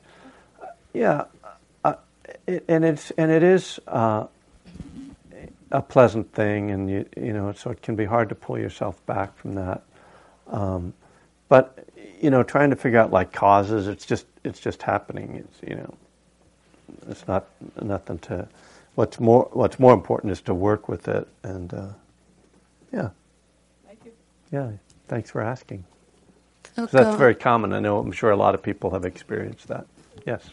uh, 0.62 0.66
yeah, 0.92 1.24
uh, 1.84 1.94
it, 2.46 2.64
and 2.68 2.84
it's 2.84 3.12
and 3.12 3.30
it 3.30 3.42
is 3.42 3.80
uh, 3.86 4.26
a 5.70 5.80
pleasant 5.80 6.30
thing, 6.34 6.70
and 6.70 6.90
you 6.90 7.06
you 7.16 7.32
know 7.32 7.52
so 7.52 7.70
it 7.70 7.80
can 7.80 7.96
be 7.96 8.04
hard 8.04 8.28
to 8.28 8.34
pull 8.34 8.58
yourself 8.58 9.04
back 9.06 9.34
from 9.38 9.54
that. 9.54 9.82
Um, 10.52 10.94
but 11.48 11.88
you 12.20 12.30
know, 12.30 12.42
trying 12.44 12.70
to 12.70 12.76
figure 12.76 13.00
out 13.00 13.10
like 13.10 13.32
causes, 13.32 13.88
it's 13.88 14.06
just 14.06 14.26
it's 14.44 14.60
just 14.60 14.82
happening. 14.82 15.36
It's 15.36 15.68
you 15.68 15.76
know, 15.76 15.94
it's 17.08 17.26
not 17.26 17.46
nothing 17.82 18.18
to. 18.20 18.46
What's 18.94 19.18
more 19.18 19.48
what's 19.52 19.80
more 19.80 19.94
important 19.94 20.30
is 20.32 20.40
to 20.42 20.54
work 20.54 20.88
with 20.88 21.08
it, 21.08 21.26
and 21.42 21.72
uh, 21.74 21.86
yeah. 22.92 23.10
Thank 23.86 24.00
you. 24.04 24.12
Yeah, 24.52 24.70
thanks 25.08 25.30
for 25.30 25.40
asking. 25.40 25.84
So, 26.76 26.82
'Cause 26.82 26.92
that's 26.92 27.16
very 27.16 27.34
common. 27.34 27.72
I 27.72 27.80
know. 27.80 27.98
I'm 27.98 28.12
sure 28.12 28.30
a 28.30 28.36
lot 28.36 28.54
of 28.54 28.62
people 28.62 28.90
have 28.90 29.04
experienced 29.04 29.68
that. 29.68 29.86
Yes. 30.26 30.48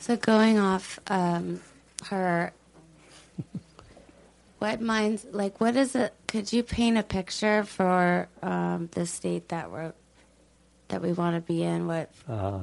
so 0.00 0.16
going 0.16 0.58
off 0.58 0.98
um, 1.08 1.60
her, 2.06 2.52
what 4.62 4.80
minds 4.80 5.26
like 5.32 5.60
what 5.60 5.74
is 5.74 5.96
it? 5.96 6.14
Could 6.28 6.52
you 6.52 6.62
paint 6.62 6.96
a 6.96 7.02
picture 7.02 7.64
for 7.64 8.28
um, 8.42 8.88
the 8.92 9.06
state 9.06 9.48
that 9.48 9.72
we're 9.72 9.92
that 10.86 11.02
we 11.02 11.12
want 11.12 11.34
to 11.34 11.40
be 11.40 11.64
in? 11.64 11.88
What 11.88 12.12
Uh, 12.28 12.60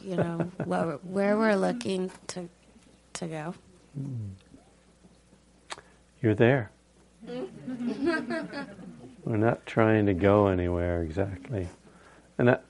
you 0.00 0.16
know, 0.16 0.50
what, 0.64 1.04
where 1.04 1.36
we're 1.36 1.56
looking 1.56 2.10
to 2.28 2.48
to 3.12 3.26
go? 3.26 3.54
you're 6.22 6.34
there. 6.34 6.70
We're 9.24 9.36
not 9.36 9.66
trying 9.66 10.06
to 10.06 10.14
go 10.14 10.46
anywhere 10.46 11.02
exactly, 11.02 11.68
and 12.38 12.48
that, 12.48 12.64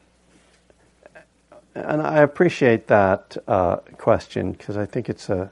and 1.77 2.03
I 2.03 2.23
appreciate 2.23 2.89
that 2.89 3.37
uh, 3.47 3.77
question 3.99 4.53
because 4.53 4.77
I 4.77 4.85
think 4.85 5.09
it's 5.09 5.29
a 5.29 5.51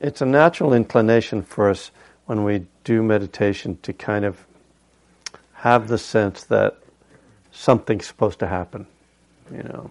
it's 0.00 0.20
a 0.20 0.26
natural 0.26 0.72
inclination 0.72 1.42
for 1.42 1.70
us 1.70 1.90
when 2.26 2.44
we 2.44 2.66
do 2.84 3.02
meditation 3.02 3.78
to 3.82 3.92
kind 3.92 4.24
of 4.24 4.46
have 5.52 5.88
the 5.88 5.98
sense 5.98 6.44
that 6.44 6.76
something's 7.52 8.06
supposed 8.06 8.38
to 8.38 8.46
happen, 8.46 8.86
you 9.50 9.62
know, 9.62 9.90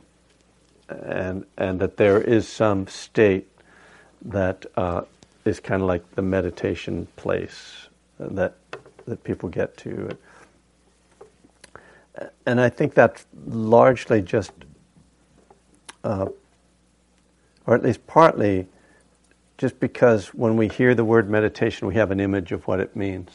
and 0.89 1.45
and 1.57 1.79
that 1.79 1.97
there 1.97 2.21
is 2.21 2.47
some 2.47 2.87
state 2.87 3.47
that 4.21 4.65
uh, 4.75 5.01
is 5.45 5.59
kind 5.59 5.81
of 5.81 5.87
like 5.87 6.15
the 6.15 6.21
meditation 6.21 7.07
place 7.15 7.87
that 8.19 8.53
that 9.05 9.23
people 9.23 9.49
get 9.49 9.75
to. 9.77 10.17
And 12.45 12.61
I 12.61 12.69
think 12.69 12.93
that's 12.93 13.25
largely 13.47 14.21
just, 14.21 14.51
uh, 16.03 16.27
or 17.65 17.75
at 17.75 17.81
least 17.83 18.05
partly, 18.05 18.67
just 19.57 19.79
because 19.79 20.27
when 20.33 20.57
we 20.57 20.67
hear 20.67 20.95
the 20.95 21.05
word 21.05 21.29
meditation, 21.29 21.87
we 21.87 21.95
have 21.95 22.11
an 22.11 22.19
image 22.19 22.51
of 22.51 22.67
what 22.67 22.79
it 22.79 22.95
means. 22.95 23.29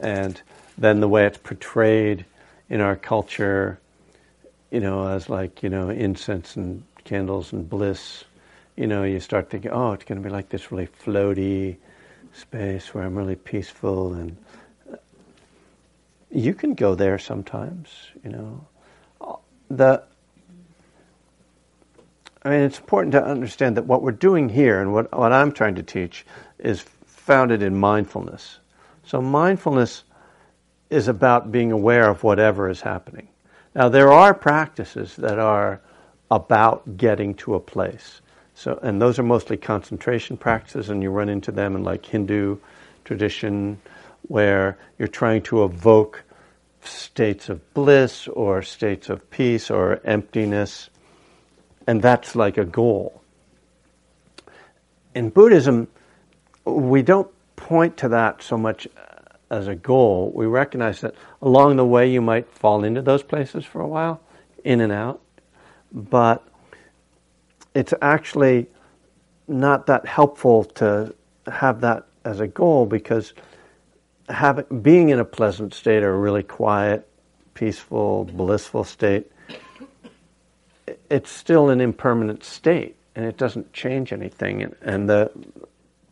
And 0.00 0.40
then 0.78 1.00
the 1.00 1.08
way 1.08 1.26
it's 1.26 1.38
portrayed 1.38 2.24
in 2.68 2.80
our 2.80 2.96
culture, 2.96 3.78
you 4.70 4.80
know, 4.80 5.06
as 5.08 5.28
like, 5.28 5.62
you 5.62 5.68
know, 5.68 5.88
incense 5.88 6.56
and 6.56 6.82
candles 7.04 7.52
and 7.52 7.68
bliss, 7.68 8.24
you 8.76 8.86
know, 8.86 9.04
you 9.04 9.20
start 9.20 9.50
thinking, 9.50 9.70
oh, 9.70 9.92
it's 9.92 10.04
going 10.04 10.20
to 10.20 10.26
be 10.26 10.32
like 10.32 10.48
this 10.48 10.70
really 10.70 10.86
floaty 10.86 11.76
space 12.32 12.92
where 12.92 13.04
I'm 13.04 13.16
really 13.16 13.36
peaceful 13.36 14.14
and 14.14 14.36
uh, 14.92 14.96
you 16.30 16.52
can 16.54 16.74
go 16.74 16.94
there 16.94 17.18
sometimes, 17.18 17.88
you 18.22 18.30
know. 18.30 18.66
Uh, 19.20 19.36
the 19.70 20.02
I 22.46 22.50
mean, 22.50 22.60
it's 22.60 22.78
important 22.78 23.10
to 23.10 23.24
understand 23.24 23.76
that 23.76 23.86
what 23.86 24.02
we're 24.02 24.12
doing 24.12 24.48
here 24.48 24.80
and 24.80 24.92
what, 24.92 25.12
what 25.12 25.32
I'm 25.32 25.50
trying 25.50 25.74
to 25.74 25.82
teach 25.82 26.24
is 26.60 26.84
founded 27.04 27.60
in 27.60 27.74
mindfulness. 27.74 28.60
So, 29.04 29.20
mindfulness 29.20 30.04
is 30.88 31.08
about 31.08 31.50
being 31.50 31.72
aware 31.72 32.08
of 32.08 32.22
whatever 32.22 32.70
is 32.70 32.80
happening. 32.80 33.26
Now, 33.74 33.88
there 33.88 34.12
are 34.12 34.32
practices 34.32 35.16
that 35.16 35.40
are 35.40 35.80
about 36.30 36.96
getting 36.96 37.34
to 37.34 37.56
a 37.56 37.60
place. 37.60 38.20
So, 38.54 38.78
and 38.80 39.02
those 39.02 39.18
are 39.18 39.24
mostly 39.24 39.56
concentration 39.56 40.36
practices, 40.36 40.88
and 40.88 41.02
you 41.02 41.10
run 41.10 41.28
into 41.28 41.50
them 41.50 41.74
in 41.74 41.82
like 41.82 42.06
Hindu 42.06 42.58
tradition, 43.04 43.80
where 44.28 44.78
you're 45.00 45.08
trying 45.08 45.42
to 45.42 45.64
evoke 45.64 46.22
states 46.82 47.48
of 47.48 47.74
bliss 47.74 48.28
or 48.28 48.62
states 48.62 49.08
of 49.08 49.28
peace 49.30 49.68
or 49.68 50.00
emptiness, 50.04 50.90
and 51.86 52.02
that's 52.02 52.34
like 52.34 52.58
a 52.58 52.64
goal. 52.64 53.22
In 55.14 55.30
Buddhism, 55.30 55.88
we 56.64 57.02
don't 57.02 57.30
point 57.56 57.96
to 57.98 58.08
that 58.08 58.42
so 58.42 58.58
much 58.58 58.86
as 59.50 59.68
a 59.68 59.74
goal. 59.74 60.32
We 60.34 60.46
recognize 60.46 61.00
that 61.00 61.14
along 61.40 61.76
the 61.76 61.86
way 61.86 62.10
you 62.10 62.20
might 62.20 62.48
fall 62.50 62.84
into 62.84 63.02
those 63.02 63.22
places 63.22 63.64
for 63.64 63.80
a 63.80 63.88
while, 63.88 64.20
in 64.64 64.80
and 64.80 64.92
out, 64.92 65.20
but 65.92 66.46
it's 67.74 67.94
actually 68.02 68.66
not 69.48 69.86
that 69.86 70.06
helpful 70.06 70.64
to 70.64 71.14
have 71.46 71.80
that 71.82 72.06
as 72.24 72.40
a 72.40 72.46
goal 72.48 72.86
because 72.86 73.32
having, 74.28 74.80
being 74.82 75.10
in 75.10 75.20
a 75.20 75.24
pleasant 75.24 75.72
state 75.72 76.02
or 76.02 76.14
a 76.14 76.18
really 76.18 76.42
quiet, 76.42 77.08
peaceful, 77.54 78.24
blissful 78.24 78.82
state, 78.82 79.30
it's 81.10 81.30
still 81.30 81.70
an 81.70 81.80
impermanent 81.80 82.44
state 82.44 82.96
and 83.14 83.24
it 83.24 83.36
doesn't 83.36 83.72
change 83.72 84.12
anything. 84.12 84.62
And, 84.62 84.76
and 84.82 85.08
the, 85.08 85.30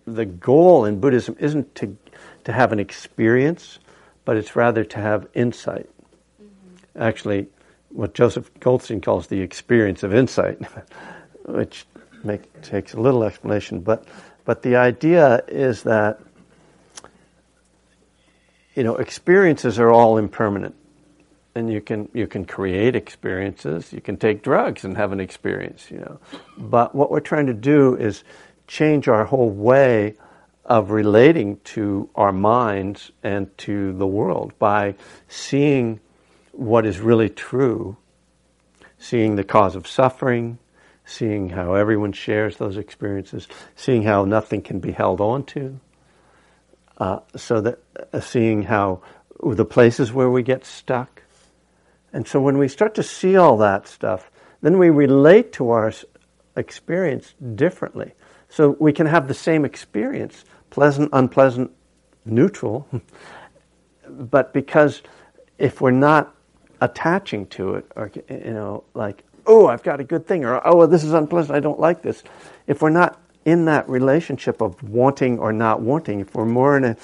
the 0.06 0.24
goal 0.24 0.84
in 0.84 1.00
Buddhism 1.00 1.36
isn't 1.38 1.74
to, 1.76 1.96
to 2.44 2.52
have 2.52 2.72
an 2.72 2.80
experience, 2.80 3.78
but 4.24 4.36
it's 4.36 4.56
rather 4.56 4.84
to 4.84 4.98
have 4.98 5.26
insight. 5.34 5.88
Mm-hmm. 6.42 7.02
Actually, 7.02 7.48
what 7.90 8.14
Joseph 8.14 8.50
Goldstein 8.60 9.00
calls 9.00 9.26
the 9.26 9.40
experience 9.40 10.02
of 10.02 10.14
insight, 10.14 10.58
which 11.46 11.86
make, 12.22 12.62
takes 12.62 12.94
a 12.94 13.00
little 13.00 13.24
explanation. 13.24 13.80
But, 13.80 14.04
but 14.44 14.62
the 14.62 14.76
idea 14.76 15.44
is 15.48 15.82
that 15.84 16.20
you 18.74 18.82
know, 18.82 18.96
experiences 18.96 19.78
are 19.78 19.90
all 19.90 20.18
impermanent. 20.18 20.74
And 21.54 21.72
you 21.72 21.80
can 21.80 22.08
you 22.12 22.26
can 22.26 22.44
create 22.44 22.96
experiences. 22.96 23.92
You 23.92 24.00
can 24.00 24.16
take 24.16 24.42
drugs 24.42 24.84
and 24.84 24.96
have 24.96 25.12
an 25.12 25.20
experience, 25.20 25.90
you 25.90 25.98
know. 25.98 26.18
But 26.58 26.94
what 26.94 27.10
we're 27.10 27.20
trying 27.20 27.46
to 27.46 27.54
do 27.54 27.94
is 27.96 28.24
change 28.66 29.06
our 29.08 29.24
whole 29.24 29.50
way 29.50 30.16
of 30.64 30.90
relating 30.90 31.58
to 31.64 32.08
our 32.14 32.32
minds 32.32 33.12
and 33.22 33.56
to 33.58 33.92
the 33.92 34.06
world 34.06 34.52
by 34.58 34.94
seeing 35.28 36.00
what 36.52 36.86
is 36.86 37.00
really 37.00 37.28
true, 37.28 37.96
seeing 38.98 39.36
the 39.36 39.44
cause 39.44 39.76
of 39.76 39.86
suffering, 39.86 40.58
seeing 41.04 41.50
how 41.50 41.74
everyone 41.74 42.12
shares 42.12 42.56
those 42.56 42.76
experiences, 42.76 43.46
seeing 43.76 44.02
how 44.02 44.24
nothing 44.24 44.62
can 44.62 44.80
be 44.80 44.92
held 44.92 45.20
on 45.20 45.44
to, 45.44 45.78
uh, 46.98 47.18
so 47.36 47.60
that 47.60 47.78
uh, 48.12 48.20
seeing 48.20 48.62
how 48.62 49.02
the 49.42 49.64
places 49.64 50.12
where 50.12 50.30
we 50.30 50.42
get 50.42 50.64
stuck. 50.64 51.22
And 52.14 52.28
so 52.28 52.40
when 52.40 52.58
we 52.58 52.68
start 52.68 52.94
to 52.94 53.02
see 53.02 53.36
all 53.36 53.56
that 53.58 53.88
stuff, 53.88 54.30
then 54.62 54.78
we 54.78 54.88
relate 54.88 55.52
to 55.54 55.70
our 55.70 55.92
experience 56.56 57.34
differently. 57.56 58.12
So 58.48 58.76
we 58.78 58.92
can 58.92 59.06
have 59.06 59.26
the 59.26 59.34
same 59.34 59.64
experience, 59.64 60.44
pleasant, 60.70 61.10
unpleasant, 61.12 61.72
neutral, 62.24 62.88
but 64.08 64.52
because 64.52 65.02
if 65.58 65.80
we're 65.80 65.90
not 65.90 66.32
attaching 66.80 67.48
to 67.48 67.74
it, 67.74 67.90
or 67.96 68.12
you 68.14 68.52
know, 68.52 68.84
like, 68.94 69.24
oh, 69.44 69.66
I've 69.66 69.82
got 69.82 69.98
a 69.98 70.04
good 70.04 70.24
thing, 70.24 70.44
or 70.44 70.64
oh, 70.64 70.86
this 70.86 71.02
is 71.02 71.12
unpleasant, 71.12 71.56
I 71.56 71.60
don't 71.60 71.80
like 71.80 72.02
this. 72.02 72.22
If 72.68 72.80
we're 72.80 72.90
not 72.90 73.20
in 73.44 73.64
that 73.64 73.88
relationship 73.88 74.60
of 74.62 74.80
wanting 74.84 75.40
or 75.40 75.52
not 75.52 75.80
wanting, 75.80 76.20
if 76.20 76.32
we're 76.32 76.44
more 76.44 76.76
in 76.76 76.84
a, 76.84 76.96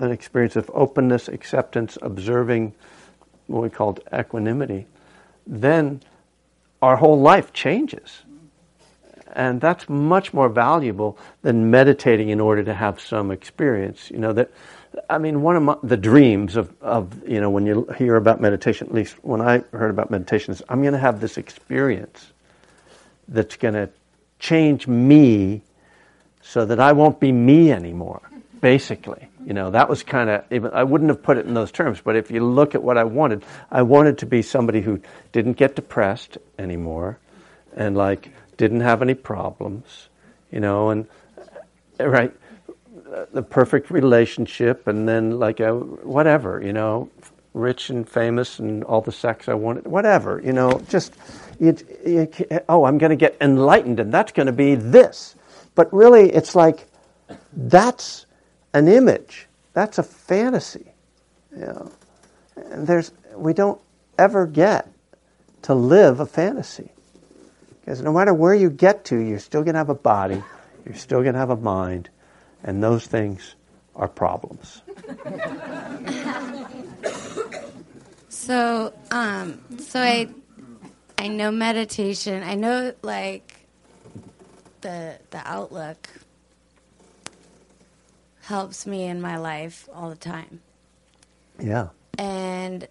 an 0.00 0.10
experience 0.10 0.56
of 0.56 0.68
openness, 0.74 1.28
acceptance, 1.28 1.96
observing 2.02 2.74
what 3.46 3.62
we 3.62 3.70
call 3.70 3.98
equanimity, 4.12 4.86
then 5.46 6.00
our 6.82 6.96
whole 6.96 7.20
life 7.20 7.52
changes. 7.52 8.22
And 9.32 9.60
that's 9.60 9.88
much 9.88 10.32
more 10.32 10.48
valuable 10.48 11.18
than 11.42 11.70
meditating 11.70 12.28
in 12.28 12.40
order 12.40 12.62
to 12.64 12.74
have 12.74 13.00
some 13.00 13.30
experience. 13.30 14.10
You 14.10 14.18
know, 14.18 14.32
that, 14.32 14.50
I 15.10 15.18
mean, 15.18 15.42
one 15.42 15.56
of 15.56 15.62
my, 15.62 15.76
the 15.82 15.96
dreams 15.96 16.56
of, 16.56 16.72
of, 16.80 17.28
you 17.28 17.40
know, 17.40 17.50
when 17.50 17.66
you 17.66 17.86
hear 17.98 18.14
about 18.14 18.40
meditation, 18.40 18.86
at 18.86 18.94
least 18.94 19.16
when 19.24 19.40
I 19.40 19.64
heard 19.72 19.90
about 19.90 20.10
meditation, 20.10 20.52
is 20.52 20.62
I'm 20.68 20.82
going 20.82 20.92
to 20.92 20.98
have 20.98 21.20
this 21.20 21.36
experience 21.36 22.32
that's 23.26 23.56
going 23.56 23.74
to 23.74 23.90
change 24.38 24.86
me 24.86 25.62
so 26.42 26.64
that 26.66 26.78
I 26.78 26.92
won't 26.92 27.18
be 27.18 27.32
me 27.32 27.72
anymore, 27.72 28.20
basically. 28.64 29.28
You 29.44 29.52
know, 29.52 29.72
that 29.72 29.90
was 29.90 30.02
kind 30.02 30.30
of, 30.30 30.72
I 30.72 30.84
wouldn't 30.84 31.10
have 31.10 31.22
put 31.22 31.36
it 31.36 31.44
in 31.44 31.52
those 31.52 31.70
terms, 31.70 32.00
but 32.00 32.16
if 32.16 32.30
you 32.30 32.42
look 32.42 32.74
at 32.74 32.82
what 32.82 32.96
I 32.96 33.04
wanted, 33.04 33.44
I 33.70 33.82
wanted 33.82 34.16
to 34.18 34.26
be 34.26 34.40
somebody 34.40 34.80
who 34.80 35.02
didn't 35.32 35.58
get 35.58 35.76
depressed 35.76 36.38
anymore 36.58 37.18
and 37.76 37.94
like 37.94 38.30
didn't 38.56 38.80
have 38.80 39.02
any 39.02 39.12
problems, 39.12 40.08
you 40.50 40.60
know, 40.60 40.88
and, 40.88 41.06
uh, 42.00 42.08
right, 42.08 42.32
the 43.34 43.42
perfect 43.42 43.90
relationship 43.90 44.86
and 44.86 45.06
then 45.06 45.38
like 45.38 45.60
a, 45.60 45.74
whatever, 45.74 46.62
you 46.64 46.72
know, 46.72 47.10
rich 47.52 47.90
and 47.90 48.08
famous 48.08 48.60
and 48.60 48.82
all 48.84 49.02
the 49.02 49.12
sex 49.12 49.46
I 49.46 49.52
wanted, 49.52 49.86
whatever, 49.86 50.40
you 50.42 50.54
know, 50.54 50.80
just 50.88 51.12
it, 51.60 52.64
oh, 52.70 52.86
I'm 52.86 52.96
going 52.96 53.10
to 53.10 53.16
get 53.16 53.36
enlightened 53.42 54.00
and 54.00 54.10
that's 54.10 54.32
going 54.32 54.46
to 54.46 54.52
be 54.52 54.74
this. 54.74 55.34
But 55.74 55.92
really, 55.92 56.32
it's 56.32 56.54
like 56.54 56.86
that's 57.52 58.24
an 58.74 58.88
image, 58.88 59.46
that's 59.72 59.98
a 59.98 60.02
fantasy. 60.02 60.92
You 61.52 61.60
know? 61.60 61.92
And 62.56 62.86
there's, 62.86 63.12
we 63.34 63.54
don't 63.54 63.80
ever 64.18 64.46
get 64.46 64.90
to 65.62 65.74
live 65.74 66.20
a 66.20 66.26
fantasy. 66.26 66.90
Because 67.80 68.02
no 68.02 68.12
matter 68.12 68.34
where 68.34 68.54
you 68.54 68.68
get 68.68 69.04
to, 69.06 69.18
you're 69.18 69.38
still 69.38 69.62
going 69.62 69.74
to 69.74 69.78
have 69.78 69.88
a 69.88 69.94
body, 69.94 70.42
you're 70.84 70.94
still 70.94 71.22
going 71.22 71.34
to 71.34 71.38
have 71.38 71.50
a 71.50 71.56
mind, 71.56 72.10
and 72.62 72.82
those 72.82 73.06
things 73.06 73.54
are 73.94 74.08
problems. 74.08 74.82
so, 78.28 78.92
um, 79.10 79.60
so 79.78 80.00
I 80.00 80.28
I 81.18 81.28
know 81.28 81.50
meditation. 81.50 82.42
I 82.42 82.54
know 82.54 82.94
like 83.02 83.66
the 84.80 85.18
the 85.30 85.42
outlook 85.44 86.08
helps 88.44 88.86
me 88.86 89.04
in 89.04 89.20
my 89.20 89.36
life 89.36 89.88
all 89.94 90.10
the 90.10 90.16
time. 90.16 90.60
Yeah. 91.58 91.88
And 92.18 92.86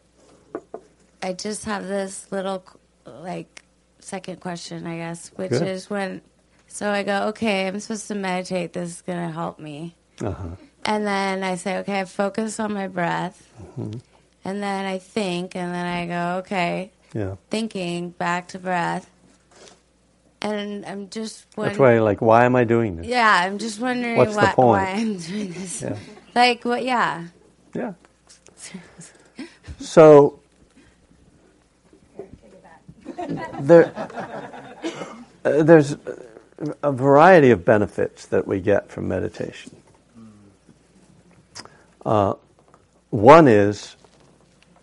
I 1.22 1.34
just 1.34 1.66
have 1.66 1.88
this 1.88 2.32
little 2.32 2.64
like 3.06 3.64
second 4.00 4.40
question, 4.42 4.86
I 4.88 4.98
guess, 4.98 5.30
which 5.36 5.52
Good. 5.52 5.68
is 5.68 5.90
when. 5.90 6.22
So 6.68 6.90
I 6.92 7.04
go, 7.04 7.28
okay, 7.30 7.68
I'm 7.68 7.80
supposed 7.80 8.08
to 8.08 8.16
meditate. 8.16 8.74
This 8.74 8.90
is 8.90 9.02
going 9.02 9.26
to 9.26 9.32
help 9.32 9.60
me. 9.60 9.96
Uh-huh. 10.22 10.56
And 10.86 11.06
then 11.06 11.44
I 11.44 11.56
say, 11.56 11.78
okay, 11.78 12.00
I 12.02 12.06
focus 12.06 12.60
on 12.60 12.74
my 12.74 12.88
breath. 12.88 13.48
Mm-hmm. 13.62 14.00
And 14.44 14.62
then 14.64 14.86
I 14.86 14.98
think, 14.98 15.56
and 15.56 15.74
then 15.74 15.86
I 15.86 16.06
go, 16.08 16.40
okay, 16.40 16.92
Yeah. 17.14 17.36
thinking 17.50 18.10
back 18.10 18.50
to 18.50 18.60
breath. 18.60 19.10
And 20.44 20.86
I'm 20.86 21.10
just 21.10 21.46
That's 21.56 21.80
wondering. 21.80 21.80
why, 21.80 22.00
like, 22.00 22.22
why 22.22 22.46
am 22.46 22.56
I 22.56 22.66
doing 22.66 22.98
this? 22.98 23.08
Yeah, 23.08 23.44
I'm 23.46 23.58
just 23.58 23.80
wondering 23.80 24.18
What's 24.18 24.36
the 24.36 24.42
why, 24.42 24.54
point? 24.54 24.84
why 24.84 24.90
I'm 24.92 25.18
doing 25.18 25.54
this. 25.54 25.82
Yeah. 25.82 25.98
Like, 26.36 26.66
what? 26.66 26.84
Yeah. 26.84 27.28
Yeah. 27.74 27.94
So 29.80 30.40
there, 33.60 33.92
uh, 35.46 35.64
there's 35.64 35.96
a 36.82 36.92
variety 36.92 37.52
of 37.52 37.64
benefits 37.64 38.26
that 38.28 38.48
we 38.48 38.60
get 38.60 38.90
from 38.90 39.08
meditation. 39.08 39.76
Uh, 42.06 42.34
one 43.10 43.48
is, 43.48 43.96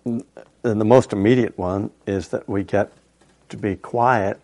and 0.04 0.24
the 0.62 0.84
most 0.84 1.12
immediate 1.12 1.58
one, 1.58 1.90
is 2.06 2.28
that 2.28 2.48
we 2.48 2.62
get 2.62 2.92
to 3.50 3.56
be 3.56 3.76
quiet 3.76 4.40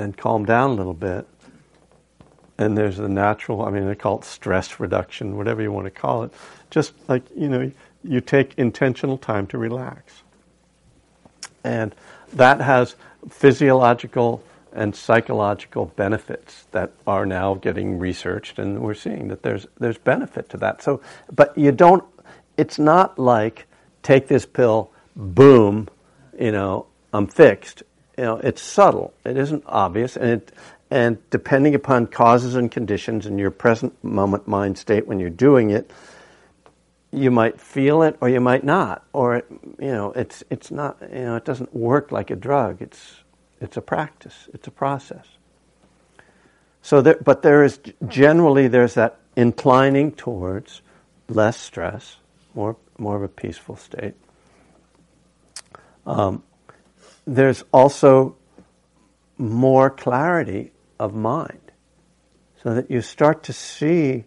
and 0.00 0.16
calm 0.16 0.44
down 0.44 0.70
a 0.70 0.74
little 0.74 0.94
bit. 0.94 1.26
And 2.58 2.76
there's 2.76 2.96
the 2.96 3.08
natural, 3.08 3.62
I 3.62 3.70
mean, 3.70 3.86
they 3.86 3.94
call 3.94 4.18
it 4.18 4.24
stress 4.24 4.80
reduction, 4.80 5.36
whatever 5.36 5.62
you 5.62 5.72
want 5.72 5.86
to 5.86 5.90
call 5.90 6.24
it. 6.24 6.32
Just 6.70 6.92
like, 7.08 7.22
you 7.34 7.48
know, 7.48 7.70
you 8.04 8.20
take 8.20 8.54
intentional 8.58 9.18
time 9.18 9.46
to 9.48 9.58
relax. 9.58 10.22
And 11.64 11.94
that 12.34 12.60
has 12.60 12.96
physiological 13.28 14.42
and 14.72 14.94
psychological 14.94 15.86
benefits 15.96 16.66
that 16.70 16.92
are 17.06 17.26
now 17.26 17.54
getting 17.54 17.98
researched, 17.98 18.58
and 18.58 18.80
we're 18.80 18.94
seeing 18.94 19.28
that 19.28 19.42
there's, 19.42 19.66
there's 19.78 19.98
benefit 19.98 20.48
to 20.50 20.56
that. 20.58 20.80
So, 20.82 21.00
but 21.32 21.56
you 21.58 21.72
don't, 21.72 22.04
it's 22.56 22.78
not 22.78 23.18
like 23.18 23.66
take 24.02 24.28
this 24.28 24.46
pill, 24.46 24.90
boom, 25.16 25.88
you 26.38 26.52
know, 26.52 26.86
I'm 27.12 27.26
fixed. 27.26 27.82
You 28.18 28.24
know, 28.24 28.36
it's 28.36 28.62
subtle. 28.62 29.14
It 29.24 29.36
isn't 29.36 29.64
obvious, 29.66 30.16
and 30.16 30.30
it, 30.30 30.52
and 30.90 31.18
depending 31.30 31.74
upon 31.74 32.06
causes 32.08 32.54
and 32.54 32.70
conditions 32.70 33.26
and 33.26 33.38
your 33.38 33.50
present 33.50 34.02
moment 34.02 34.48
mind 34.48 34.76
state 34.76 35.06
when 35.06 35.20
you're 35.20 35.30
doing 35.30 35.70
it, 35.70 35.90
you 37.12 37.30
might 37.30 37.60
feel 37.60 38.02
it 38.02 38.16
or 38.20 38.28
you 38.28 38.40
might 38.40 38.64
not, 38.64 39.04
or 39.12 39.36
it, 39.36 39.46
you 39.78 39.92
know, 39.92 40.12
it's 40.12 40.42
it's 40.50 40.70
not 40.70 40.98
you 41.12 41.20
know, 41.20 41.36
it 41.36 41.44
doesn't 41.44 41.74
work 41.74 42.12
like 42.12 42.30
a 42.30 42.36
drug. 42.36 42.82
It's 42.82 43.16
it's 43.60 43.76
a 43.76 43.82
practice. 43.82 44.48
It's 44.52 44.66
a 44.66 44.70
process. 44.70 45.26
So, 46.82 47.02
there, 47.02 47.18
but 47.22 47.42
there 47.42 47.62
is 47.62 47.78
generally 48.08 48.68
there's 48.68 48.94
that 48.94 49.18
inclining 49.36 50.12
towards 50.12 50.82
less 51.28 51.58
stress, 51.58 52.16
more 52.54 52.76
more 52.98 53.16
of 53.16 53.22
a 53.22 53.28
peaceful 53.28 53.76
state. 53.76 54.14
Um, 56.06 56.42
there's 57.30 57.62
also 57.72 58.36
more 59.38 59.88
clarity 59.88 60.72
of 60.98 61.14
mind, 61.14 61.72
so 62.62 62.74
that 62.74 62.90
you 62.90 63.00
start 63.00 63.44
to 63.44 63.52
see 63.52 64.24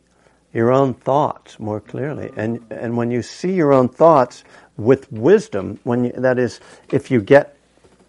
your 0.54 0.72
own 0.72 0.94
thoughts 0.94 1.60
more 1.60 1.82
clearly. 1.82 2.32
And 2.38 2.66
and 2.72 2.96
when 2.96 3.12
you 3.12 3.22
see 3.22 3.54
your 3.54 3.74
own 3.74 3.90
thoughts 3.90 4.44
with 4.78 5.12
wisdom, 5.12 5.80
when 5.84 6.06
you, 6.06 6.12
that 6.14 6.40
is, 6.40 6.62
if 6.92 7.12
you 7.12 7.22
get, 7.22 7.58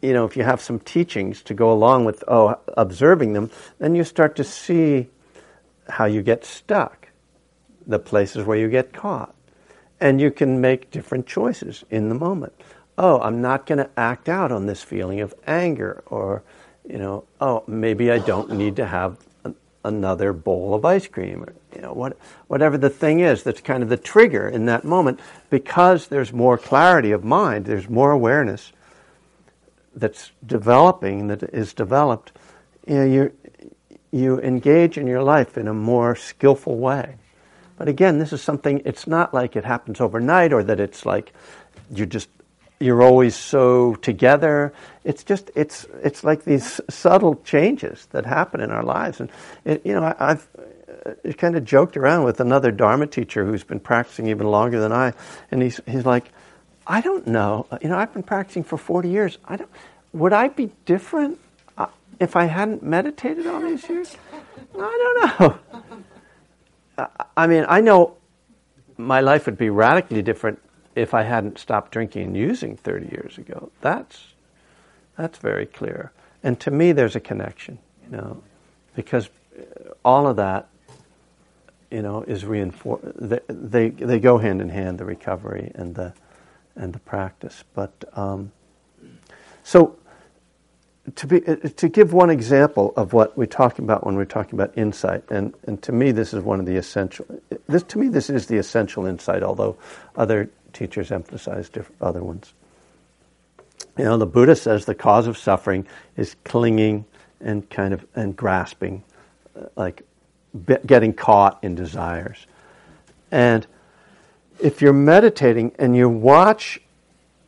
you 0.01 0.13
know, 0.13 0.25
if 0.25 0.37
you 0.37 0.45
have 0.45 0.61
some 0.61 0.79
teachings 0.79 1.43
to 1.43 1.55
go 1.55 1.73
along 1.73 2.05
with 2.05 2.23
oh 2.29 2.57
observing 2.77 3.33
them, 3.33 3.51
then 3.79 3.97
you 3.97 4.05
start 4.05 4.37
to 4.37 4.45
see 4.45 5.09
how 5.89 6.05
you 6.05 6.23
get 6.23 6.45
stuck, 6.45 7.09
the 7.87 7.99
places 7.99 8.45
where 8.45 8.57
you 8.57 8.69
get 8.69 8.93
caught, 8.93 9.35
and 10.01 10.21
you 10.21 10.31
can 10.31 10.61
make 10.61 10.91
different 10.93 11.27
choices 11.27 11.85
in 11.91 12.09
the 12.09 12.15
moment. 12.15 12.55
Oh, 12.97 13.21
I'm 13.21 13.43
not 13.43 13.67
going 13.67 13.79
to 13.79 13.91
act 13.97 14.29
out 14.29 14.53
on 14.53 14.67
this 14.67 14.83
feeling 14.83 15.21
of 15.21 15.35
anger, 15.47 16.03
or 16.07 16.43
you 16.89 16.99
know, 16.99 17.25
oh, 17.41 17.65
maybe 17.67 18.11
I 18.11 18.19
don't 18.19 18.53
need 18.53 18.77
to 18.77 18.87
have 18.87 19.17
an, 19.45 19.55
another 19.85 20.33
bowl 20.33 20.75
of 20.75 20.85
ice 20.85 21.09
cream, 21.09 21.43
or 21.43 21.55
you 21.75 21.81
know, 21.81 21.93
what, 21.93 22.17
whatever 22.47 22.79
the 22.79 22.91
thing 22.91 23.21
is 23.21 23.43
that's 23.43 23.61
kind 23.61 23.83
of 23.83 23.89
the 23.89 23.97
trigger 23.97 24.49
in 24.49 24.67
that 24.67 24.85
moment, 24.85 25.19
because 25.51 26.07
there's 26.07 26.33
more 26.33 26.57
clarity 26.57 27.11
of 27.11 27.25
mind, 27.25 27.65
there's 27.65 27.89
more 27.89 28.13
awareness 28.13 28.73
that's 29.97 30.31
developing, 30.47 31.29
that 31.29 31.43
is 31.43 31.73
developed. 31.73 32.33
You 32.87 32.95
know, 32.95 33.05
you 33.05 33.33
you 34.13 34.41
engage 34.41 34.97
in 34.97 35.09
your 35.09 35.23
life 35.23 35.59
in 35.59 35.67
a 35.67 35.75
more 35.75 36.15
skillful 36.15 36.77
way. 36.77 37.17
But 37.77 37.89
again, 37.89 38.21
this 38.21 38.33
is 38.33 38.41
something. 38.41 38.83
It's 38.85 39.09
not 39.09 39.35
like 39.35 39.57
it 39.57 39.65
happens 39.65 40.01
overnight, 40.01 40.53
or 40.53 40.63
that 40.63 40.79
it's 40.79 41.05
like 41.05 41.33
you 41.91 42.07
just 42.07 42.29
you're 42.85 43.03
always 43.03 43.35
so 43.35 43.95
together. 43.97 44.73
It's 45.05 45.25
just 45.25 45.51
it's 45.55 45.87
it's 46.03 46.23
like 46.23 46.45
these 46.45 46.81
subtle 46.91 47.37
changes 47.37 48.07
that 48.13 48.27
happen 48.27 48.61
in 48.61 48.71
our 48.71 48.83
lives, 48.83 49.21
and 49.21 49.31
it, 49.65 49.85
you 49.87 49.95
know 49.95 50.03
I, 50.03 50.33
I've 50.33 50.47
uh, 51.07 51.33
kind 51.33 51.57
of 51.57 51.65
joked 51.65 51.97
around 51.97 52.25
with 52.25 52.41
another 52.41 52.71
Dharma 52.71 53.07
teacher 53.07 53.47
who's 53.47 53.65
been 53.65 53.81
practicing 53.81 54.27
even 54.29 54.49
longer 54.49 54.81
than 54.81 54.93
I, 54.93 55.15
and 55.51 55.63
he's 55.63 55.81
he's 55.87 56.05
like, 56.05 56.31
I 56.87 57.01
don't 57.01 57.27
know, 57.27 57.67
you 57.81 57.89
know, 57.89 57.97
I've 57.97 58.13
been 58.13 58.23
practicing 58.23 58.65
for 58.65 58.77
forty 58.77 59.09
years. 59.09 59.39
I 59.47 59.57
don't. 59.57 59.71
Would 60.13 60.35
I 60.35 60.49
be 60.49 60.71
different 60.85 61.41
uh, 61.79 61.87
if 62.21 62.37
I 62.37 62.45
hadn't 62.45 62.83
meditated 62.83 63.47
all 63.47 63.61
these 63.61 63.89
years? 63.89 64.15
I 64.79 65.27
don't 65.39 65.41
know. 65.41 67.09
I 67.37 67.47
mean, 67.47 67.65
I 67.67 67.81
know 67.81 68.19
my 68.99 69.21
life 69.21 69.47
would 69.47 69.59
be 69.59 69.71
radically 69.71 70.21
different 70.21 70.61
if 70.95 71.15
I 71.15 71.23
hadn't 71.23 71.59
stopped 71.59 71.93
drinking 71.93 72.29
and 72.29 72.37
using 72.37 72.77
30 72.77 73.07
years 73.07 73.39
ago. 73.39 73.71
That's 73.81 74.29
that's 75.17 75.39
very 75.39 75.67
clear. 75.67 76.13
And 76.43 76.59
to 76.61 76.71
me, 76.71 76.93
there's 76.93 77.17
a 77.17 77.21
connection, 77.21 77.79
you 78.05 78.17
know, 78.17 78.43
because 78.97 79.31
all 80.05 80.27
of 80.27 80.37
that, 80.37 80.69
you 81.91 82.03
know, 82.03 82.23
is 82.23 82.45
reinforced. 82.45 83.05
They, 83.17 83.41
they 83.49 83.89
they 83.91 84.19
go 84.19 84.39
hand 84.39 84.61
in 84.61 84.69
hand, 84.69 84.99
the 84.99 85.05
recovery 85.05 85.71
and 85.75 85.95
the 85.95 86.13
and 86.77 86.93
the 86.93 86.99
practice. 87.01 87.65
But 87.75 87.93
um, 88.15 88.53
so 89.63 89.97
to 91.17 91.27
be 91.27 91.41
to 91.41 91.89
give 91.89 92.13
one 92.13 92.31
example 92.31 92.93
of 92.97 93.13
what 93.13 93.37
we're 93.37 93.47
talking 93.47 93.85
about 93.85 94.05
when 94.05 94.17
we're 94.17 94.25
talking 94.25 94.59
about 94.59 94.77
insight, 94.77 95.23
and, 95.31 95.55
and 95.67 95.81
to 95.83 95.93
me 95.93 96.13
this 96.13 96.35
is 96.35 96.43
one 96.43 96.61
of 96.61 96.67
the 96.67 96.77
essential. 96.77 97.27
This 97.69 97.83
to 97.85 97.99
me 97.99 98.09
this 98.09 98.31
is 98.31 98.47
the 98.47 98.57
essential 98.57 99.07
insight, 99.07 99.43
although 99.43 99.77
other 100.17 100.51
teachers 100.75 101.11
emphasize 101.11 101.69
different 101.69 102.03
other 102.03 102.23
ones. 102.23 102.53
You 103.97 104.05
know, 104.05 104.19
the 104.19 104.27
Buddha 104.27 104.57
says 104.57 104.85
the 104.85 104.95
cause 104.95 105.27
of 105.27 105.39
suffering 105.39 105.87
is 106.17 106.37
clinging 106.45 107.05
and 107.41 107.69
kind 107.71 107.95
of 107.95 108.05
and 108.15 108.37
grasping, 108.37 109.03
uh, 109.57 109.67
like 109.77 110.03
getting 110.87 111.13
caught 111.13 111.63
in 111.63 111.75
desires, 111.75 112.47
and 113.31 113.67
if 114.61 114.81
you're 114.81 114.93
meditating 114.93 115.73
and 115.79 115.97
you 115.97 116.09
watch 116.09 116.81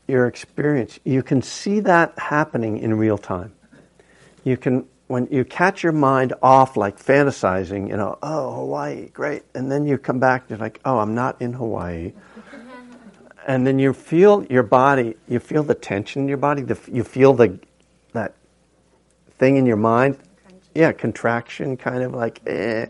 your 0.07 0.27
experience, 0.27 0.99
you 1.05 1.22
can 1.22 1.43
see 1.43 1.81
that 1.81 2.18
happening 2.18 2.79
in 2.79 2.95
real 2.95 3.18
time. 3.18 3.53
You 4.45 4.57
can, 4.57 4.87
when 5.09 5.27
you 5.31 5.45
catch 5.45 5.83
your 5.83 5.93
mind 5.93 6.35
off, 6.43 6.77
like 6.77 6.99
fantasizing, 6.99 7.89
you 7.89 7.97
know, 7.97 8.18
oh, 8.22 8.55
Hawaii, 8.55 9.09
great. 9.09 9.43
And 9.55 9.70
then 9.70 9.87
you 9.87 9.99
come 9.99 10.20
back, 10.20 10.45
you're 10.49 10.59
like, 10.59 10.81
oh, 10.85 10.99
I'm 10.99 11.14
not 11.14 11.41
in 11.43 11.53
Hawaii. 11.53 12.12
And 13.47 13.64
then 13.64 13.78
you 13.78 13.92
feel 13.92 14.44
your 14.51 14.64
body, 14.64 15.16
you 15.28 15.38
feel 15.38 15.62
the 15.62 15.74
tension 15.74 16.22
in 16.22 16.28
your 16.28 16.36
body, 16.36 16.62
the, 16.62 16.78
you 16.90 17.05
feel 17.05 17.32
the, 17.32 17.59
that 18.12 18.34
thing 19.38 19.57
in 19.57 19.64
your 19.64 19.76
mind. 19.76 20.18
Yeah, 20.74 20.92
contraction, 20.92 21.76
kind 21.76 22.03
of 22.03 22.12
like, 22.12 22.42
eh. 22.47 22.86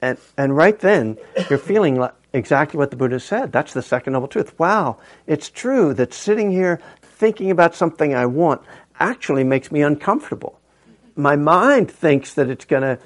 And, 0.00 0.18
and 0.36 0.56
right 0.56 0.78
then, 0.80 1.18
you're 1.48 1.58
feeling 1.58 1.96
like, 1.96 2.14
exactly 2.32 2.78
what 2.78 2.90
the 2.90 2.96
Buddha 2.96 3.20
said. 3.20 3.52
That's 3.52 3.74
the 3.74 3.82
second 3.82 4.14
noble 4.14 4.26
truth. 4.26 4.58
Wow, 4.58 4.98
it's 5.26 5.50
true 5.50 5.92
that 5.94 6.14
sitting 6.14 6.50
here 6.50 6.80
thinking 7.02 7.50
about 7.50 7.74
something 7.74 8.14
I 8.14 8.26
want 8.26 8.62
actually 8.98 9.44
makes 9.44 9.70
me 9.70 9.82
uncomfortable. 9.82 10.58
My 11.14 11.36
mind 11.36 11.90
thinks 11.90 12.34
that 12.34 12.48
it's 12.48 12.64
going 12.64 12.82
to 12.82 12.98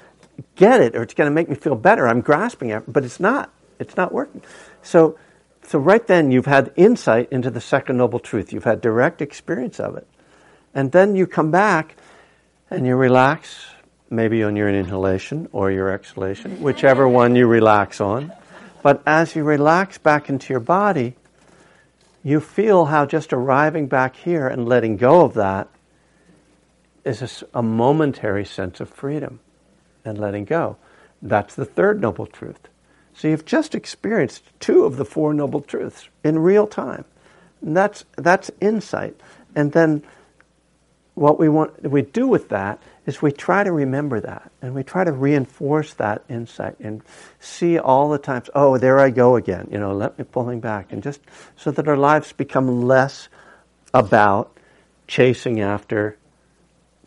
get 0.55 0.81
it 0.81 0.95
or 0.95 1.03
it's 1.03 1.13
going 1.13 1.29
to 1.29 1.33
make 1.33 1.49
me 1.49 1.55
feel 1.55 1.75
better. 1.75 2.07
I'm 2.07 2.21
grasping 2.21 2.69
it, 2.69 2.83
but 2.87 3.03
it's 3.03 3.19
not. 3.19 3.53
It's 3.79 3.95
not 3.97 4.11
working. 4.11 4.41
So, 4.81 5.17
so 5.69 5.77
right 5.77 6.05
then 6.07 6.31
you've 6.31 6.47
had 6.47 6.73
insight 6.75 7.31
into 7.31 7.51
the 7.51 7.61
second 7.61 7.97
noble 7.97 8.17
truth. 8.17 8.51
You've 8.51 8.63
had 8.63 8.81
direct 8.81 9.21
experience 9.21 9.79
of 9.79 9.95
it. 9.97 10.07
And 10.73 10.91
then 10.91 11.15
you 11.15 11.27
come 11.27 11.51
back 11.51 11.95
and 12.71 12.87
you 12.87 12.95
relax, 12.95 13.67
maybe 14.09 14.41
on 14.41 14.55
your 14.55 14.67
inhalation 14.67 15.47
or 15.51 15.69
your 15.69 15.91
exhalation, 15.91 16.63
whichever 16.63 17.07
one 17.07 17.35
you 17.35 17.45
relax 17.45 18.01
on. 18.01 18.33
But 18.81 19.03
as 19.05 19.35
you 19.35 19.43
relax 19.43 19.99
back 19.99 20.27
into 20.27 20.51
your 20.51 20.59
body, 20.59 21.13
you 22.23 22.39
feel 22.39 22.85
how 22.85 23.05
just 23.05 23.31
arriving 23.31 23.85
back 23.85 24.15
here 24.15 24.47
and 24.47 24.67
letting 24.67 24.97
go 24.97 25.21
of 25.21 25.35
that 25.35 25.69
is 27.05 27.43
a, 27.53 27.61
momentary 27.61 28.43
sense 28.43 28.79
of 28.79 28.89
freedom 28.89 29.39
and 30.03 30.17
letting 30.17 30.45
go. 30.45 30.77
That's 31.21 31.53
the 31.53 31.65
third 31.65 32.01
noble 32.01 32.25
truth. 32.25 32.68
So 33.19 33.27
you've 33.27 33.43
just 33.43 33.75
experienced 33.75 34.45
two 34.61 34.85
of 34.85 34.95
the 34.95 35.03
four 35.03 35.33
noble 35.33 35.59
truths 35.59 36.07
in 36.23 36.39
real 36.39 36.65
time. 36.65 37.03
And 37.61 37.75
that's 37.75 38.05
that's 38.15 38.49
insight. 38.61 39.19
And 39.53 39.73
then 39.73 40.03
what 41.15 41.37
we 41.37 41.49
want 41.49 41.83
we 41.83 42.01
do 42.01 42.29
with 42.29 42.47
that 42.47 42.81
is 43.05 43.21
we 43.21 43.33
try 43.33 43.65
to 43.65 43.73
remember 43.73 44.21
that 44.21 44.49
and 44.61 44.73
we 44.73 44.83
try 44.83 45.03
to 45.03 45.11
reinforce 45.11 45.93
that 45.95 46.23
insight 46.29 46.79
and 46.79 47.01
see 47.41 47.77
all 47.77 48.09
the 48.09 48.17
times 48.17 48.49
oh 48.55 48.77
there 48.77 48.99
i 48.99 49.09
go 49.09 49.35
again 49.35 49.67
you 49.69 49.77
know 49.77 49.91
let 49.91 50.17
me 50.17 50.23
pulling 50.23 50.61
back 50.61 50.93
and 50.93 51.03
just 51.03 51.19
so 51.57 51.71
that 51.71 51.89
our 51.89 51.97
lives 51.97 52.31
become 52.31 52.83
less 52.83 53.27
about 53.93 54.55
chasing 55.07 55.59
after 55.59 56.15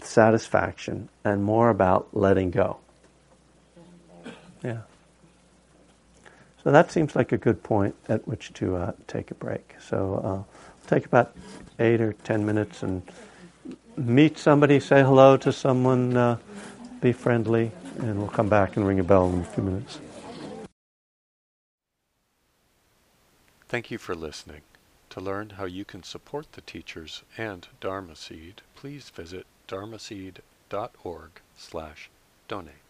satisfaction 0.02 1.08
and 1.24 1.42
more 1.42 1.70
about 1.70 2.08
letting 2.12 2.50
go 2.50 2.81
so 6.62 6.70
that 6.70 6.90
seems 6.90 7.16
like 7.16 7.32
a 7.32 7.38
good 7.38 7.62
point 7.62 7.94
at 8.08 8.26
which 8.26 8.52
to 8.52 8.76
uh, 8.76 8.92
take 9.06 9.30
a 9.30 9.34
break 9.34 9.74
so 9.80 10.14
uh, 10.16 10.28
we'll 10.28 10.46
take 10.88 11.06
about 11.06 11.34
eight 11.78 12.00
or 12.00 12.12
ten 12.24 12.44
minutes 12.44 12.82
and 12.82 13.02
meet 13.96 14.38
somebody, 14.38 14.80
say 14.80 15.02
hello 15.02 15.36
to 15.36 15.52
someone, 15.52 16.16
uh, 16.16 16.38
be 17.00 17.12
friendly, 17.12 17.70
and 17.98 18.18
we'll 18.18 18.28
come 18.28 18.48
back 18.48 18.76
and 18.76 18.86
ring 18.86 19.00
a 19.00 19.04
bell 19.04 19.28
in 19.30 19.40
a 19.40 19.44
few 19.44 19.62
minutes. 19.62 20.00
Thank 23.68 23.90
you 23.90 23.98
for 23.98 24.14
listening. 24.14 24.62
To 25.10 25.20
learn 25.20 25.50
how 25.50 25.64
you 25.64 25.84
can 25.84 26.02
support 26.02 26.52
the 26.52 26.60
teachers 26.62 27.22
and 27.36 27.68
Dharma 27.80 28.16
Seed, 28.16 28.62
please 28.74 29.10
visit 29.10 29.46
dharmaseed.org 29.68 31.30
slash 31.56 32.10
donate. 32.48 32.81